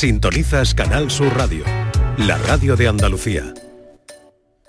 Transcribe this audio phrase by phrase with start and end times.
[0.00, 1.62] Sintonizas Canal Sur Radio,
[2.16, 3.52] la radio de Andalucía.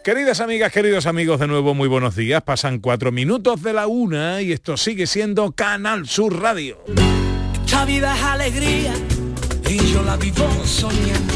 [0.03, 2.41] Queridas amigas, queridos amigos, de nuevo muy buenos días.
[2.41, 6.83] Pasan cuatro minutos de la una y esto sigue siendo Canal Sur Radio.
[7.65, 8.93] Esta vida es alegría
[9.69, 11.33] y yo la vivo soñando.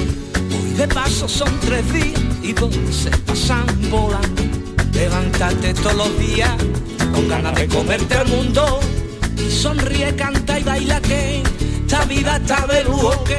[0.62, 4.43] Hoy de paso son tres días y dos se pasan volando.
[4.91, 6.52] Levántate todos los días
[7.14, 8.82] con ganas de comerte al mundo.
[9.38, 11.43] Y sonríe, canta y baila que
[11.80, 13.38] esta vida está de lujo, que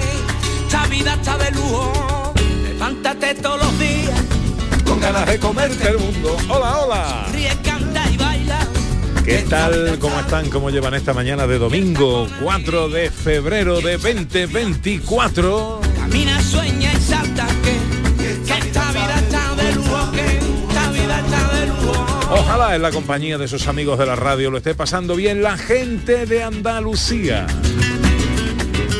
[0.66, 2.34] esta vida está de lujo.
[2.64, 4.20] Levántate todos los días
[4.84, 6.36] con ganas de comerte el mundo.
[6.48, 7.26] Hola, hola.
[7.32, 8.58] Ríe, canta y baila.
[9.24, 9.98] ¿Qué tal?
[10.00, 10.50] ¿Cómo están?
[10.50, 15.80] ¿Cómo llevan esta mañana de domingo 4 de febrero de 2024?
[15.96, 21.60] Camina, sueña y salta que, que esta vida está de lujo, que esta vida está
[21.60, 22.06] de lujo.
[22.30, 25.56] Ojalá en la compañía de sus amigos de la radio lo esté pasando bien la
[25.56, 27.46] gente de Andalucía.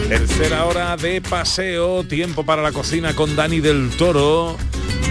[0.08, 4.56] Tercera hora de paseo, tiempo para la cocina con Dani del Toro.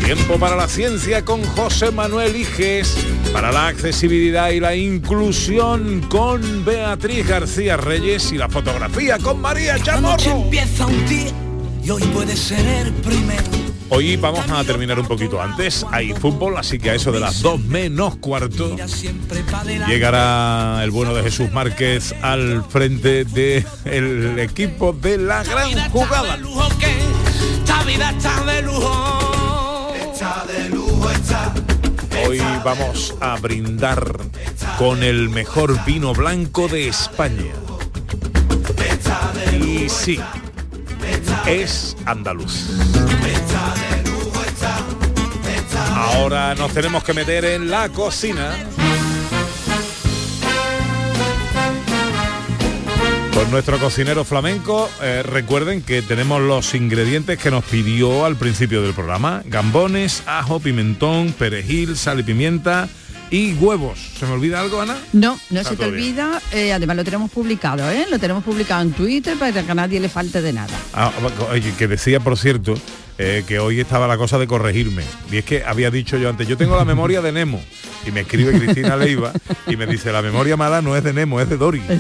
[0.06, 2.96] Tiempo para la ciencia con José Manuel Iges,
[3.34, 9.78] para la accesibilidad y la inclusión con Beatriz García Reyes y la fotografía con María
[9.80, 10.44] Chamorro.
[10.44, 11.32] empieza un día
[11.84, 13.65] y hoy puede ser el primero.
[13.90, 15.86] Hoy vamos a terminar un poquito antes.
[15.92, 18.76] Hay fútbol, así que a eso de las 2 menos cuarto
[19.88, 26.38] llegará el bueno de Jesús Márquez al frente del equipo de la gran jugada.
[32.28, 34.20] Hoy vamos a brindar
[34.80, 37.54] con el mejor vino blanco de España.
[39.62, 40.20] Y sí,
[41.48, 42.72] es andaluz.
[45.96, 48.56] Ahora nos tenemos que meter en la cocina.
[53.34, 58.82] Con nuestro cocinero flamenco, eh, recuerden que tenemos los ingredientes que nos pidió al principio
[58.82, 59.44] del programa.
[59.46, 62.90] Gambones, ajo, pimentón, perejil, sal y pimienta
[63.32, 64.00] y huevos.
[64.20, 64.98] ¿Se me olvida algo, Ana?
[65.14, 68.06] No, no Está se te olvida, eh, además lo tenemos publicado, ¿eh?
[68.10, 70.74] Lo tenemos publicado en Twitter para que a nadie le falte de nada.
[70.94, 71.12] Ah,
[71.52, 72.76] oye, que decía, por cierto,
[73.18, 75.04] eh, que hoy estaba la cosa de corregirme.
[75.32, 77.62] Y es que había dicho yo antes, yo tengo la memoria de Nemo.
[78.06, 79.32] Y me escribe Cristina Leiva
[79.68, 81.82] y me dice, la memoria mala no es de Nemo, es de Dory.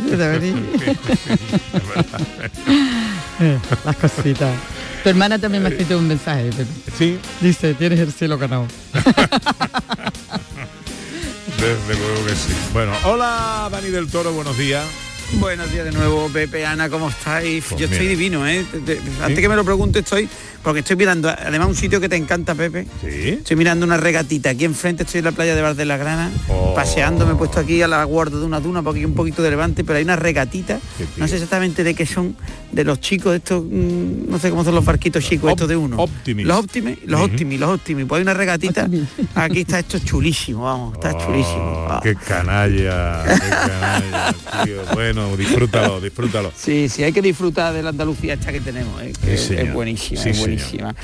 [3.85, 4.55] Las cositas.
[5.03, 6.65] Tu hermana también me ha escrito un mensaje, Pepe.
[6.97, 8.65] Sí, Dice, tienes el cielo ganado.
[11.59, 12.53] Desde luego que sí.
[12.73, 14.85] Bueno, hola Dani del Toro, buenos días.
[15.33, 17.65] Buenos días de nuevo, Pepe, Ana, ¿cómo estáis?
[17.67, 18.09] Pues Yo estoy mira.
[18.11, 18.63] divino, ¿eh?
[18.71, 20.29] Te- te- Antes que me lo pregunte estoy,
[20.63, 22.87] porque estoy mirando, además un sitio que te encanta, Pepe.
[23.01, 23.29] Sí.
[23.29, 24.51] Estoy mirando una regatita.
[24.51, 26.73] Aquí enfrente estoy en la playa de Bar de la Grana, Oh.
[26.75, 29.41] paseando, me he puesto aquí a la guarda de una duna, porque hay un poquito
[29.43, 30.79] de levante, pero hay una regatita.
[31.17, 32.37] No sé exactamente de qué son,
[32.71, 35.67] de los chicos, de estos, mm, no sé cómo son los barquitos chicos, Op- estos
[35.69, 35.97] de uno.
[35.97, 36.45] Optimis.
[36.45, 37.21] Los Optimis, los.
[37.21, 38.05] Optimis, los Optimis.
[38.05, 38.83] Pues hay una regatita.
[38.83, 39.07] Optimis.
[39.35, 41.57] Aquí está esto chulísimo, vamos, está chulísimo.
[41.57, 41.99] Oh, Ah.
[42.01, 44.81] Qué canalla, qué canalla, tío.
[44.93, 46.51] Bueno, disfrútalo, disfrútalo.
[46.55, 49.13] Sí, sí, hay que disfrutar de la Andalucía esta que tenemos, ¿eh?
[49.23, 50.49] que Sí, es- buenísima, Sí, es señor.
[50.49, 50.95] buenísima.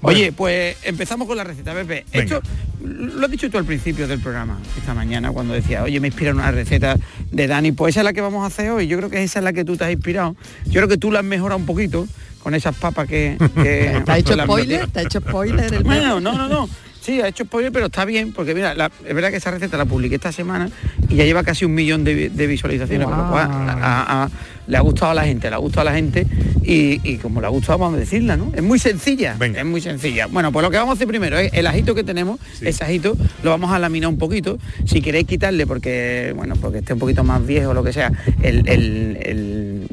[0.00, 0.18] Bueno.
[0.18, 2.04] Oye, pues empezamos con la receta, Pepe.
[2.12, 2.36] Venga.
[2.36, 2.42] Esto
[2.84, 6.32] lo has dicho tú al principio del programa, esta mañana, cuando decía, oye, me inspira
[6.32, 6.96] una receta
[7.32, 8.86] de Dani, pues esa es la que vamos a hacer hoy.
[8.86, 10.36] Yo creo que esa es la que tú te has inspirado.
[10.66, 12.06] Yo creo que tú la has mejorado un poquito
[12.42, 13.36] con esas papas que...
[13.54, 14.86] que ¿Te ha hecho spoiler?
[14.90, 16.68] ¿Te ha hecho spoiler el Bueno, no, no, no.
[17.06, 19.76] Sí, ha hecho spoiler, pero está bien, porque mira, la- es verdad que esa receta
[19.76, 20.68] la publiqué esta semana
[21.08, 23.68] y ya lleva casi un millón de, vi- de visualizaciones, con lo cual Guau.
[23.80, 24.30] a- a-
[24.66, 26.26] le ha gustado a la gente, le ha gustado a la gente
[26.64, 28.50] y, y como le ha gustado vamos a decirla, ¿no?
[28.56, 29.60] Es muy sencilla, Venga.
[29.60, 30.26] es muy sencilla.
[30.26, 32.66] Bueno, pues lo que vamos a hacer primero es el ajito que tenemos, Sí.
[32.66, 34.58] ese ajito lo vamos a laminar un poquito.
[34.84, 38.10] Si queréis quitarle porque, bueno, porque esté un poquito más viejo o lo que sea,
[38.42, 39.86] el, el- el-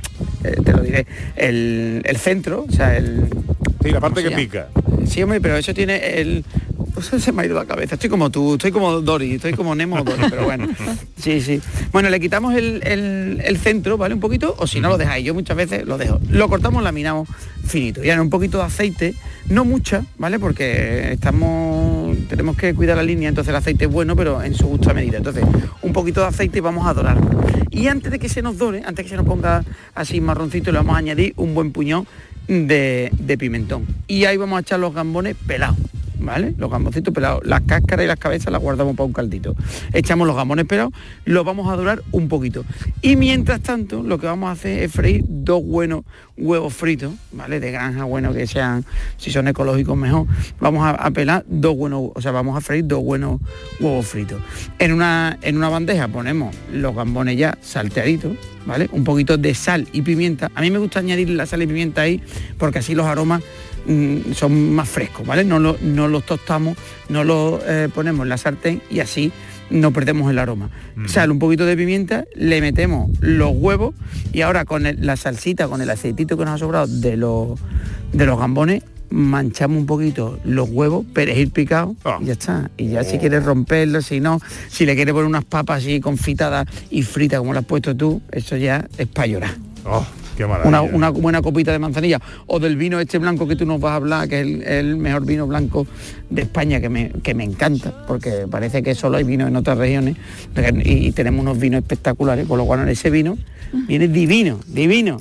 [0.44, 3.28] eh, te lo diré, el, el centro, o sea, el,
[3.84, 4.68] Sí, la parte que ¿Cómo se pica.
[5.06, 6.46] Sí, hombre, pero eso tiene el...
[6.94, 7.96] pues se me ha ido la cabeza.
[7.96, 10.68] Estoy como tú, estoy como Dory, estoy como Nemo Dory, pero bueno.
[11.24, 11.62] Sí, sí.
[11.94, 14.14] Bueno, le quitamos el, el- el centro, ¿vale?
[14.14, 16.20] Un poquito, o si no lo dejáis, yo muchas veces lo dejo.
[16.30, 17.30] Lo cortamos, laminamos
[17.66, 18.04] finito.
[18.04, 19.16] Y ahora un poquito de aceite,
[19.48, 20.38] no mucha, ¿vale?
[20.38, 22.18] Porque estamos.
[22.28, 25.18] tenemos que cuidar la línea, entonces el aceite es bueno, pero en su justa medida.
[25.18, 25.46] Entonces,
[25.82, 27.30] un poquito de aceite y vamos a dorarlo.
[27.72, 29.64] Y antes de que se nos dore, antes que se nos ponga
[29.96, 32.06] así marroncito, le vamos a añadir un buen puñón
[32.50, 33.86] de, de pimentón.
[34.08, 35.78] Y ahí vamos a echar los gambones pelados.
[36.20, 36.54] ¿Vale?
[36.58, 37.42] Los gamboncitos pelados.
[37.46, 39.56] Las cáscaras y las cabezas las guardamos para un caldito.
[39.94, 40.94] Echamos los gambones pelados,
[41.26, 42.66] los vamos a dorar un poquito.
[43.02, 46.04] Y mientras tanto, lo que vamos a hacer es freír dos buenos
[46.38, 47.60] huevos fritos, ¿vale?
[47.60, 48.86] De granja, bueno, que sean,
[49.18, 50.28] si son ecológicos mejor.
[50.60, 53.40] Vamos a, a pelar dos buenos, o sea, vamos a freír dos buenos
[53.80, 54.42] huevos fritos.
[54.80, 58.34] En una, en una bandeja ponemos los gambones ya salteaditos,
[58.66, 58.90] ¿vale?
[58.92, 60.52] Un poquito de sal y pimienta.
[60.56, 62.22] A mí me gusta añadir la sal y pimienta ahí
[62.58, 63.44] porque así los aromas
[63.86, 65.44] mm, son más frescos, ¿vale?
[65.44, 66.78] No, lo- no los tostamos,
[67.10, 69.32] no los eh, ponemos en la sartén y así
[69.70, 70.70] no perdemos el aroma.
[71.08, 73.96] Sal, un poquito de pimienta, le metemos los huevos
[74.32, 77.60] y ahora con el- la salsita, con el aceitito que nos ha sobrado de los,
[78.12, 82.18] de los gambones, manchamos un poquito los huevos, perejil picado Ah.
[82.22, 82.72] y ya está.
[82.78, 84.40] Y ya si quieres romperlo, si no,
[84.70, 88.22] si le quieres poner unas papas así confitadas y fritas como las has puesto tú,
[88.32, 89.56] eso ya es para llorar.
[89.86, 90.06] Oh.
[90.68, 93.92] Una, una buena copita de manzanilla o del vino este blanco que tú nos vas
[93.92, 95.88] a hablar, que es el, el mejor vino blanco
[96.30, 99.78] de España, que me, que me encanta, porque parece que solo hay vino en otras
[99.78, 100.18] regiones
[100.84, 103.38] y, y tenemos unos vinos espectaculares, con lo cual ese vino
[103.88, 105.20] viene divino, divino.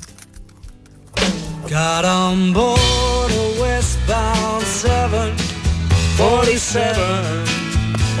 [1.69, 7.62] Got on board a westbound 747.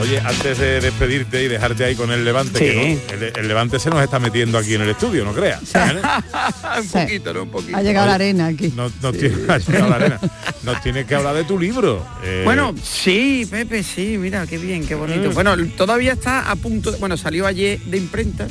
[0.03, 2.99] Oye, antes de despedirte y dejarte ahí con el Levante, Sí.
[3.07, 5.61] que no- el, el Levante se nos está metiendo aquí en el estudio, no creas.
[5.73, 6.01] ¿eh?
[6.77, 6.89] un Sí.
[6.91, 7.43] poquito, ¿no?
[7.43, 7.77] Un poquito.
[7.77, 8.73] Ha llegado la arena aquí.
[8.75, 10.19] No, no tiene, ha llegado la arena.
[10.63, 12.05] Nos tienes que hablar de tu libro.
[12.23, 15.31] eh, Bueno, sí, Pepe, sí, mira, qué bien, qué bonito.
[15.31, 15.33] Mm.
[15.33, 18.47] Bueno, todavía está a punto, de- bueno, salió ayer de imprenta,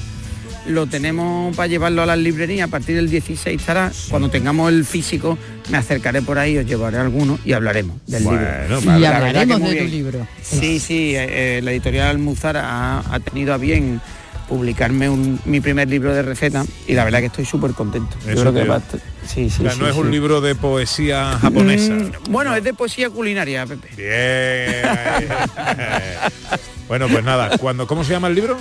[0.67, 4.85] lo tenemos para llevarlo a las librerías, a partir del 16 estará, cuando tengamos el
[4.85, 5.37] físico,
[5.71, 8.97] me acercaré por ahí, os llevaré alguno y hablaremos del Bueno, libro.
[8.97, 9.91] Y La verdad que hablaremos muy de tu bien.
[9.91, 10.27] libro.
[10.43, 14.01] Sí, sí, eh, eh, la editorial Almuzara ha, ha tenido a bien
[14.49, 18.17] publicarme un- mi primer libro de recetas y la verdad que estoy súper contento.
[18.27, 19.95] Yo Eso creo que te- va a estar- sí, sí, o sea, sí, no es
[19.95, 20.01] sí.
[20.01, 21.95] un libro de poesía japonesa.
[21.95, 23.89] Mm, bueno, es de poesía culinaria, Pepe.
[23.97, 25.29] Bien.
[26.89, 28.59] bueno, pues nada, cuando, ¿cómo se llama el libro?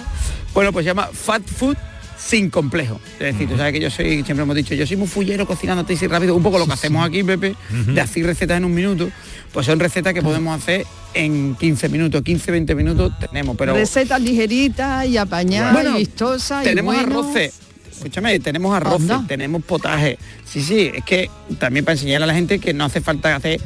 [0.53, 1.77] Bueno, pues se llama Fat Food
[2.17, 2.99] sin complejo.
[3.13, 5.85] Es decir, tú sabes que yo soy, siempre hemos dicho, yo soy muy fullero cocinando
[5.91, 7.55] y rápido, un poco lo que hacemos aquí, Pepe,
[7.87, 9.09] de hacer recetas en un minuto,
[9.51, 14.21] pues son recetas que podemos hacer en 15 minutos, 15, 20 minutos tenemos, pero Recetas
[14.21, 16.61] ligeritas y apañadas Bueno, y vistosas.
[16.63, 17.25] y tenemos buenos.
[17.25, 17.53] arroces.
[17.91, 19.25] Escúchame, tenemos arroces, Anda.
[19.27, 20.17] tenemos potaje.
[20.45, 23.59] Sí, sí, es que también para enseñar a la gente que no hace falta hacer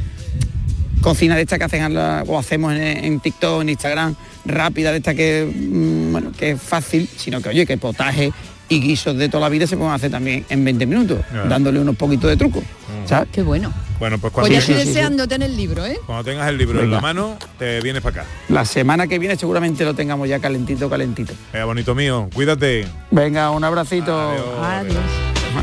[1.05, 1.95] cocina de esta que hacen
[2.27, 6.61] o hacemos en, en TikTok, en Instagram, rápida, de esta que mm, bueno, que es
[6.61, 8.33] fácil, sino que oye, que potaje
[8.67, 11.47] y guisos de toda la vida se pueden hacer también en 20 minutos, Claro.
[11.47, 12.63] dándole unos poquitos de truco.
[13.05, 13.29] ¿sabes?
[13.31, 13.71] Qué bueno.
[13.99, 14.95] Bueno, pues Pues cuando, ya sí, estoy sí, sí.
[14.95, 15.99] deseando tener el libro, ¿eh?
[16.07, 18.29] cuando tengas el libro en la mano, te vienes para acá.
[18.49, 21.33] La semana que viene seguramente lo tengamos ya calentito, calentito.
[21.53, 22.87] Venga, bonito mío, cuídate.
[23.11, 24.17] Venga, un abracito.
[24.19, 24.97] Adiós.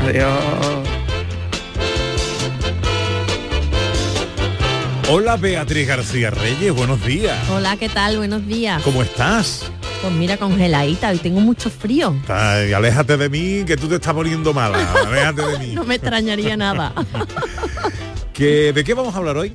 [0.01, 0.29] Adiós.
[0.31, 0.92] Adiós.
[5.09, 7.37] Hola Beatriz García Reyes, buenos días.
[7.49, 8.17] Hola, ¿qué tal?
[8.17, 8.81] Buenos días.
[8.83, 9.69] ¿Cómo estás?
[10.01, 12.15] Pues mira, congeladita, hoy tengo mucho frío.
[12.27, 14.77] Ay, aléjate de mí, que tú te estás poniendo mala.
[15.05, 15.73] Aléjate de mí.
[15.75, 16.93] No me extrañaría nada.
[18.33, 19.53] ¿Que- ¿De qué vamos a hablar hoy?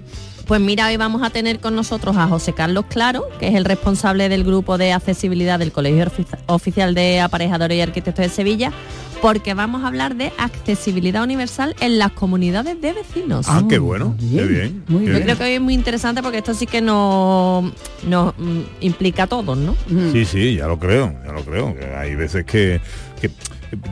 [0.49, 3.67] Pues mira, hoy vamos a tener con nosotros a José Carlos Claro, que es el
[3.67, 8.73] responsable del grupo de accesibilidad del Colegio Ofici- Oficial de Aparejadores y Arquitectos de Sevilla,
[9.21, 13.45] porque vamos a hablar de accesibilidad universal en las comunidades de vecinos.
[13.47, 15.23] Ah, qué bueno, qué bien, muy Yo bien.
[15.25, 17.71] creo que hoy es muy interesante porque esto sí que nos,
[18.07, 19.77] nos mm, implica a todos, ¿no?
[19.89, 20.13] Mm.
[20.13, 21.77] Sí, sí, ya lo creo, ya lo creo.
[21.77, 22.81] que hay veces que,
[23.21, 23.31] que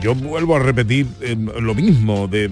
[0.01, 2.49] yo vuelvo a repetir eh, lo mismo, de,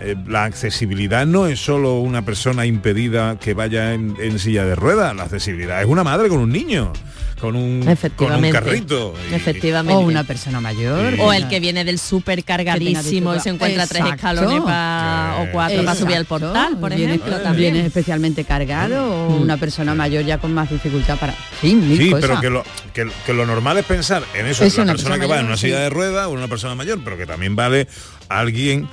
[0.00, 4.74] eh, la accesibilidad no es solo una persona impedida que vaya en, en silla de
[4.74, 6.92] ruedas, la accesibilidad es una madre con un niño,
[7.38, 8.52] con un, con un Efectivamente.
[8.52, 9.14] carrito.
[9.30, 9.94] y- Efectivamente.
[9.94, 11.14] O una persona mayor.
[11.20, 15.84] O el que viene del súper cargadísimo y se encuentra tres escalones pa- o cuatro
[15.84, 17.76] para subir al portal, por Viene- ejemplo, Viene también.
[17.76, 21.34] especialmente cargado o una persona mayor ya con más dificultad para...
[21.60, 24.82] Sí, Sí, pero que lo, que, que lo normal es pensar en eso, Es la
[24.84, 25.82] una persona persona que va en una silla sí.
[25.82, 27.88] de ruedas o una persona mayor, pero que también vale
[28.28, 28.88] alguien mm,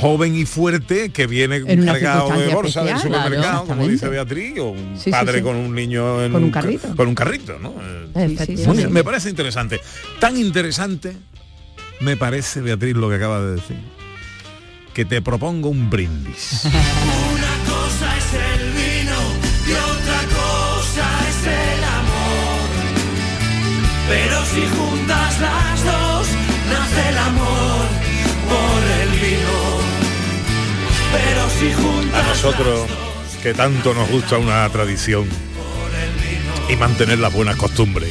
[0.00, 4.08] joven y fuerte que viene En una cargado de bolsa del supermercado, claro, como dice.
[4.08, 5.44] Beatriz, o un Sí, padre sí.
[5.44, 6.96] con un niño en Con un ca- carrito.
[6.96, 7.74] con un carrito, ¿no?
[8.14, 9.80] Eh, muy- me parece interesante.
[10.20, 11.16] Tan interesante
[12.00, 13.76] me parece, Beatriz, lo que acaba de decir.
[14.94, 16.62] Que te propongo un brindis.
[16.64, 19.16] Una cosa es el vino
[19.66, 22.68] y otra cosa es el amor.
[24.08, 26.07] Pero si juntas las dos,
[32.14, 32.88] A nosotros,
[33.42, 35.26] que tanto nos gusta una tradición
[36.68, 38.10] y mantener las buenas costumbres.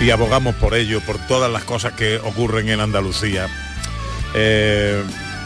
[0.00, 3.48] Y abogamos por ello, por todas las cosas que ocurren en Andalucía.
[4.34, 5.02] Eh,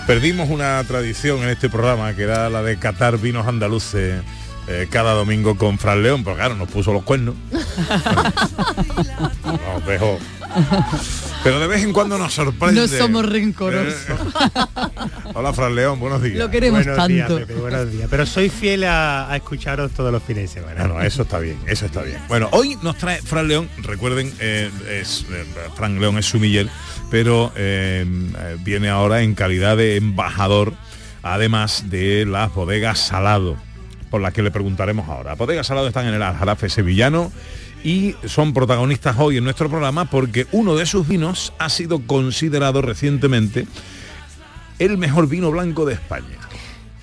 [0.07, 4.23] perdimos una tradición en este programa que era la de catar vinos andaluces
[4.67, 7.35] eh, cada domingo con Fran León, pero claro, nos puso los cuernos.
[9.45, 10.19] nos dejó.
[11.45, 12.81] Pero de vez en cuando nos sorprende.
[12.81, 13.95] No somos rencorosos.
[15.35, 16.37] Hola, Fran León, buenos días.
[16.39, 17.13] Lo queremos buenos tanto.
[17.13, 18.09] días, Pepe, buenos días.
[18.11, 20.87] Pero soy fiel a, a escucharos todos los fines de semana.
[20.87, 22.19] Bueno, eso está bien, eso está bien.
[22.29, 25.45] Bueno, hoy nos trae Fran León, recuerden, eh, es, eh,
[25.77, 26.69] Fran León es sumiller,
[27.11, 28.05] pero eh,
[28.39, 30.75] eh, viene ahora en calidad de embajador,
[31.23, 33.57] además de las bodegas Salado,
[34.11, 35.35] por las que le preguntaremos ahora.
[35.35, 37.31] Bodegas Salado están en el Aljarafe sevillano
[37.85, 42.83] y son protagonistas hoy en nuestro programa porque uno de sus vinos ha sido considerado
[42.83, 43.67] recientemente
[44.79, 46.39] el mejor vino blanco de España.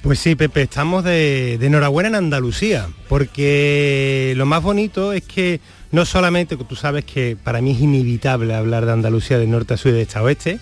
[0.02, 5.60] Pues sí, Pepe, estamos de, enhorabuena en Andalucía, porque lo más bonito es que
[5.92, 9.78] no solamente, tú sabes que para mí es inevitable hablar de Andalucía de norte a
[9.78, 10.60] sur y de este a oeste,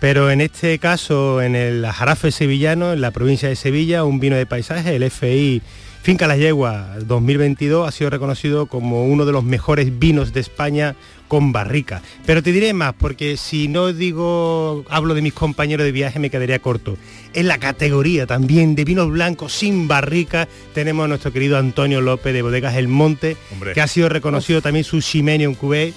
[0.00, 4.34] pero en este caso, en el Jarafe sevillano, en la provincia de Sevilla, un vino
[4.34, 5.62] de paisaje, el FI
[6.04, 10.96] Finca Las Yeguas 2022 ha sido reconocido como uno de los mejores vinos de España
[11.28, 12.02] con barrica.
[12.26, 16.28] Pero te diré más, porque si no digo, hablo de mis compañeros de viaje, me
[16.28, 16.98] quedaría corto.
[17.32, 22.34] En la categoría también de vinos blancos sin barrica, tenemos a nuestro querido Antonio López
[22.34, 23.72] de Bodegas El Monte, Hombre.
[23.72, 25.94] que ha sido reconocido también su Ximenium Cuvée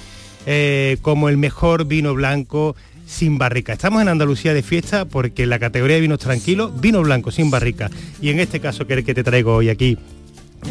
[0.50, 3.74] eh, como el mejor vino blanco sin barrica.
[3.74, 7.90] Estamos en Andalucía de fiesta porque la categoría de vinos tranquilos, vino blanco sin barrica.
[8.22, 9.98] Y en este caso que es el que te traigo hoy aquí,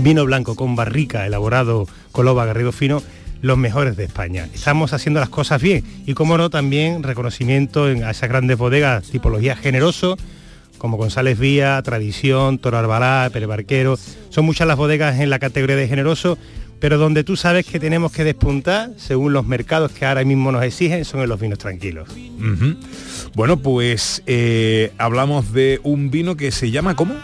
[0.01, 3.03] vino blanco con barrica elaborado con loba garrido fino,
[3.43, 4.49] los mejores de España.
[4.55, 9.09] Estamos haciendo las cosas bien y como no también reconocimiento en, a esas grandes bodegas,
[9.09, 10.17] tipología generoso,
[10.79, 13.99] como González Vía, Tradición, Toro Albalá, Pere Barquero.
[14.29, 16.37] Son muchas las bodegas en la categoría de generoso,
[16.81, 20.63] pero donde tú sabes que tenemos que despuntar, según los mercados que ahora mismo nos
[20.65, 22.09] exigen, son en los vinos tranquilos.
[23.35, 27.15] Bueno, pues eh, hablamos de un vino que se llama ¿cómo?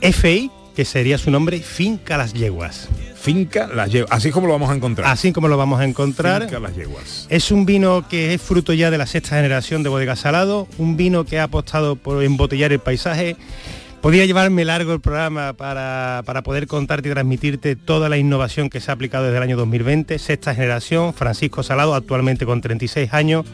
[0.00, 2.88] FI, que sería su nombre, Finca Las Yeguas.
[3.14, 4.12] Finca Las Yeguas.
[4.12, 5.10] Así como lo vamos a encontrar.
[5.10, 6.42] Así como lo vamos a encontrar.
[6.42, 7.26] Finca Las Yeguas.
[7.30, 10.96] Es un vino que es fruto ya de la sexta generación de bodega salado, un
[10.96, 13.36] vino que ha apostado por embotellar el paisaje.
[14.04, 18.78] Podría llevarme largo el programa para, para poder contarte y transmitirte toda la innovación que
[18.78, 23.46] se ha aplicado desde el año 2020, sexta generación, Francisco Salado, actualmente con 36 años.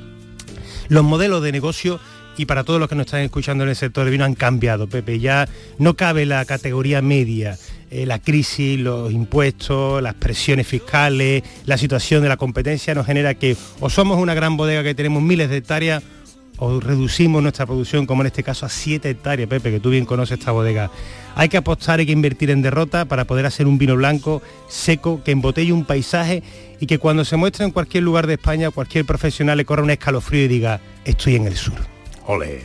[0.89, 2.01] Los modelos de negocio
[2.37, 4.89] y para todos los que nos están escuchando en el sector del vino han cambiado,
[4.89, 5.21] Pepe.
[5.21, 7.57] Ya no cabe la categoría media.
[7.93, 13.35] Eh, la crisis, los impuestos, las presiones fiscales, la situación de la competencia nos genera
[13.35, 16.03] que o somos una gran bodega que tenemos miles de hectáreas
[16.61, 20.05] o reducimos nuestra producción, como en este caso a 7 hectáreas, Pepe, que tú bien
[20.05, 20.91] conoces esta bodega.
[21.35, 25.23] Hay que apostar, hay que invertir en derrota para poder hacer un vino blanco, seco,
[25.25, 26.43] que embotelle un paisaje
[26.79, 29.91] y que cuando se muestre en cualquier lugar de España, cualquier profesional le corra un
[29.91, 31.79] escalofrío y diga, estoy en el sur.
[32.27, 32.61] Ole.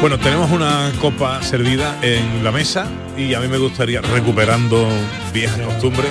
[0.00, 4.88] Bueno, tenemos una copa servida en la mesa y a mí me gustaría, recuperando
[5.32, 6.10] viejas costumbres,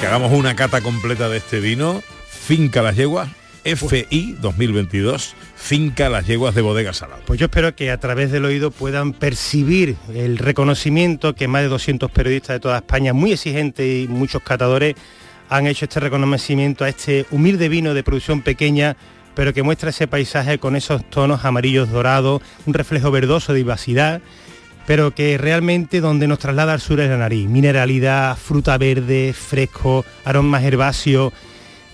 [0.00, 3.28] que hagamos una cata completa de este vino, Finca Las Yeguas,
[3.64, 7.20] FI 2022, Finca Las Yeguas de Bodega Salado.
[7.26, 11.68] Pues yo espero que a través del oído puedan percibir el reconocimiento que más de
[11.68, 14.94] 200 periodistas de toda España, muy exigentes y muchos catadores,
[15.50, 18.96] han hecho este reconocimiento a este humilde vino de producción pequeña,
[19.34, 24.22] pero que muestra ese paisaje con esos tonos amarillos dorados, un reflejo verdoso de vivacidad,
[24.90, 27.48] pero que realmente donde nos traslada al sur es la nariz.
[27.48, 31.32] Mineralidad, fruta verde, fresco, aromas herbáceos,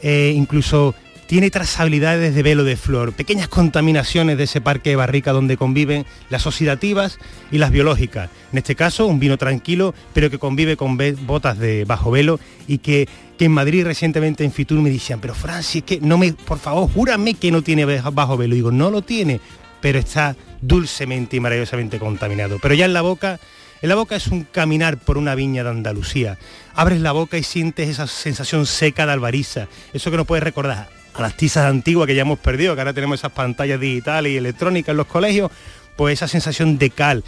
[0.00, 0.94] eh, incluso
[1.26, 6.06] tiene trazabilidades de velo de flor, pequeñas contaminaciones de ese parque de barrica donde conviven
[6.30, 7.18] las oxidativas
[7.50, 8.30] y las biológicas.
[8.50, 12.78] En este caso, un vino tranquilo, pero que convive con botas de bajo velo y
[12.78, 13.06] que,
[13.38, 17.34] en Madrid recientemente en Fitur me decían, pero Francis, que no me, por favor, júrame
[17.34, 18.54] que no tiene bajo velo.
[18.54, 19.38] Y digo, no lo tiene,
[19.80, 22.58] pero está dulcemente y maravillosamente contaminado.
[22.60, 23.38] Pero ya en la boca
[23.82, 26.38] en la boca es un caminar por una viña de Andalucía.
[26.74, 30.88] Abres la boca y sientes esa sensación seca de albariza, eso que nos puede recordar
[31.12, 34.36] a las tizas antiguas que ya hemos perdido, que ahora tenemos esas pantallas digitales y
[34.36, 35.50] electrónicas en los colegios,
[35.96, 37.22] pues esa sensación de cal.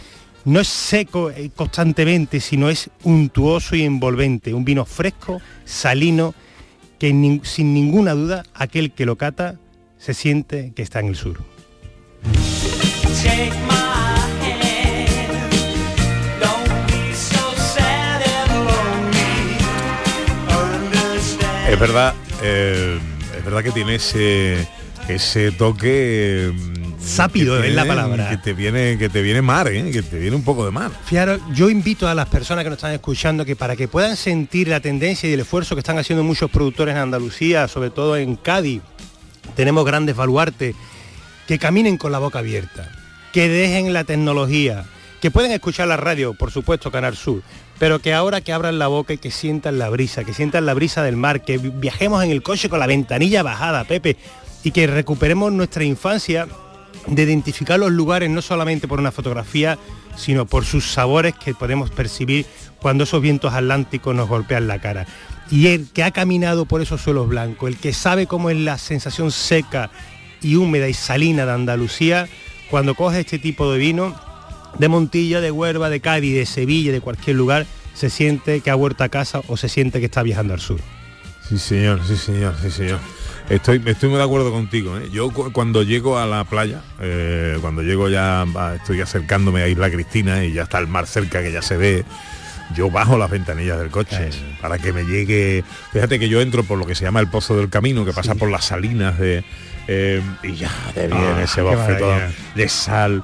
[0.45, 4.53] No es seco eh, constantemente, sino es untuoso y envolvente.
[4.53, 6.33] Un vino fresco, salino,
[6.97, 9.55] que sin ninguna duda aquel que lo cata
[9.97, 11.43] se siente que está en el sur.
[21.69, 22.99] Es verdad, eh,
[23.37, 24.67] es verdad que tiene ese,
[25.07, 28.29] ese toque mm, Sápido, que es la palabra.
[28.29, 29.89] Que te viene, que te viene mar, ¿eh?
[29.91, 30.91] que te viene un poco de mar.
[31.05, 34.67] Fijaros, yo invito a las personas que nos están escuchando que para que puedan sentir
[34.67, 38.35] la tendencia y el esfuerzo que están haciendo muchos productores en Andalucía, sobre todo en
[38.35, 38.81] Cádiz,
[39.55, 40.75] tenemos grandes baluartes,
[41.47, 42.91] que caminen con la boca abierta.
[43.33, 44.85] Que dejen la tecnología,
[45.21, 47.41] que pueden escuchar la radio, por supuesto, Canal Sur,
[47.77, 50.73] pero que ahora que abran la boca y que sientan la brisa, que sientan la
[50.73, 54.17] brisa del mar, que viajemos en el coche con la ventanilla bajada, Pepe,
[54.63, 56.47] y que recuperemos nuestra infancia
[57.07, 59.77] de identificar los lugares no solamente por una fotografía,
[60.15, 62.45] sino por sus sabores que podemos percibir
[62.81, 65.05] cuando esos vientos atlánticos nos golpean la cara.
[65.49, 68.77] Y el que ha caminado por esos suelos blancos, el que sabe cómo es la
[68.77, 69.89] sensación seca
[70.41, 72.27] y húmeda y salina de Andalucía,
[72.69, 74.15] cuando coge este tipo de vino,
[74.77, 78.75] de Montilla, de Huerva, de Cádiz, de Sevilla, de cualquier lugar, se siente que ha
[78.75, 80.79] vuelto a casa o se siente que está viajando al sur.
[81.47, 82.99] Sí, señor, sí, señor, sí, señor.
[83.49, 84.97] Estoy, estoy muy de acuerdo contigo.
[84.97, 85.09] ¿eh?
[85.11, 88.45] Yo cuando llego a la playa, eh, cuando llego ya,
[88.75, 92.05] estoy acercándome a Isla Cristina y ya está el mar cerca que ya se ve,
[92.75, 94.29] yo bajo las ventanillas del coche
[94.61, 95.63] para que me llegue.
[95.91, 98.35] Fíjate que yo entro por lo que se llama el Pozo del Camino, que pasa
[98.35, 99.43] por las salinas de.
[99.91, 102.19] Eh, y ya te viene ah, ese bofetón
[102.53, 103.23] de sal.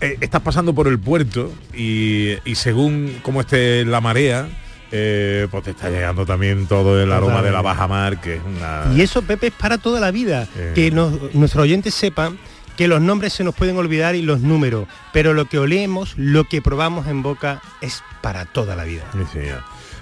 [0.00, 4.48] estás pasando por el puerto y, y según cómo esté la marea,
[4.90, 8.40] eh, pues te está llegando también todo el aroma de la baja mar, que es
[8.44, 8.92] una...
[8.92, 10.48] Y eso, Pepe, es para toda la vida.
[10.56, 10.72] Eh.
[10.74, 12.38] Que nuestros oyentes sepan
[12.76, 16.42] que los nombres se nos pueden olvidar y los números, pero lo que olemos, lo
[16.44, 19.04] que probamos en boca es para toda la vida.
[19.32, 19.38] Sí,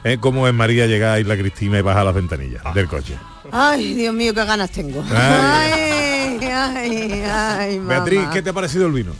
[0.04, 3.16] Es como en María llega a Isla Cristina y baja las ventanillas del coche.
[3.52, 5.02] Ay, Dios mío, qué ganas tengo.
[5.10, 9.12] Ay, ay, ay, Beatriz, ¿qué te ha parecido el vino?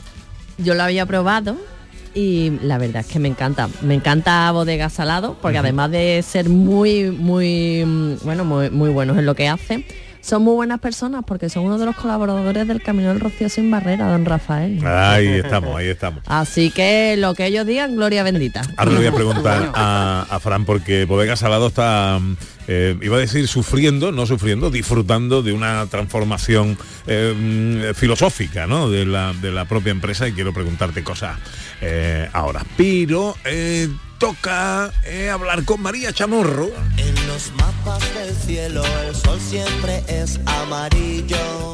[0.57, 1.57] Yo lo había probado
[2.13, 3.69] y la verdad es que me encanta.
[3.81, 9.17] Me encanta Bodega Salado porque además de ser muy, muy, mm, bueno, muy, muy buenos
[9.17, 9.85] en lo que hacen,
[10.21, 13.69] son muy buenas personas porque son uno de los colaboradores del Camino del Rocío sin
[13.71, 14.85] barrera, don Rafael.
[14.85, 16.23] Ahí estamos, ahí estamos.
[16.27, 18.61] Así que lo que ellos digan, gloria bendita.
[18.77, 22.19] Ahora le voy a preguntar a, Fran porque Bodega Salado está,
[22.67, 28.89] eh, iba a decir sufriendo, no sufriendo, disfrutando de una transformación eh, filosófica ¿no?
[28.89, 31.37] de, la, de la propia empresa y quiero preguntarte cosas
[31.81, 32.63] eh, ahora.
[32.77, 33.35] Pero
[34.21, 36.69] toca eh, hablar con María Chamorro.
[36.95, 41.73] En los mapas del cielo el sol siempre es amarillo.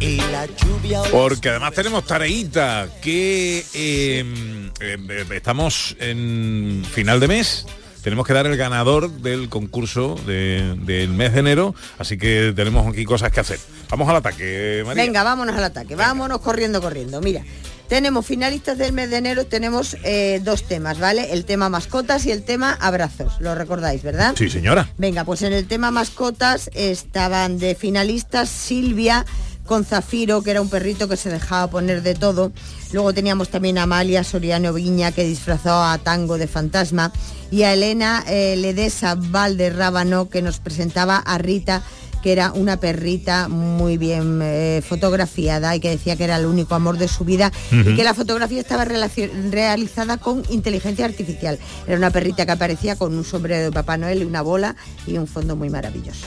[0.00, 1.00] Y la lluvia...
[1.10, 7.66] Porque además tenemos tareita que em, em, estamos en final de mes
[8.02, 13.04] tenemos que dar el ganador del concurso del mes de enero, así que tenemos aquí
[13.04, 13.58] cosas que hacer.
[13.88, 15.04] Vamos al ataque, María.
[15.04, 17.20] Venga, vámonos al ataque, vámonos corriendo, corriendo.
[17.20, 17.44] Mira,
[17.90, 21.32] tenemos finalistas del mes de enero, tenemos eh, dos temas, ¿vale?
[21.32, 24.36] El tema mascotas y el tema abrazos, lo recordáis, ¿verdad?
[24.38, 24.88] Sí, señora.
[24.96, 29.26] Venga, pues en el tema mascotas estaban de finalistas Silvia
[29.66, 32.52] con Zafiro, que era un perrito que se dejaba poner de todo.
[32.92, 37.12] Luego teníamos también a Amalia Soriano Viña, que disfrazó a Tango de fantasma.
[37.50, 41.82] Y a Elena eh, Ledesa Valderrábano, que nos presentaba a Rita
[42.22, 46.74] que era una perrita muy bien eh, fotografiada y que decía que era el único
[46.74, 51.58] amor de su vida y que la fotografía estaba realizada con inteligencia artificial.
[51.86, 55.18] Era una perrita que aparecía con un sombrero de Papá Noel y una bola y
[55.18, 56.26] un fondo muy maravilloso.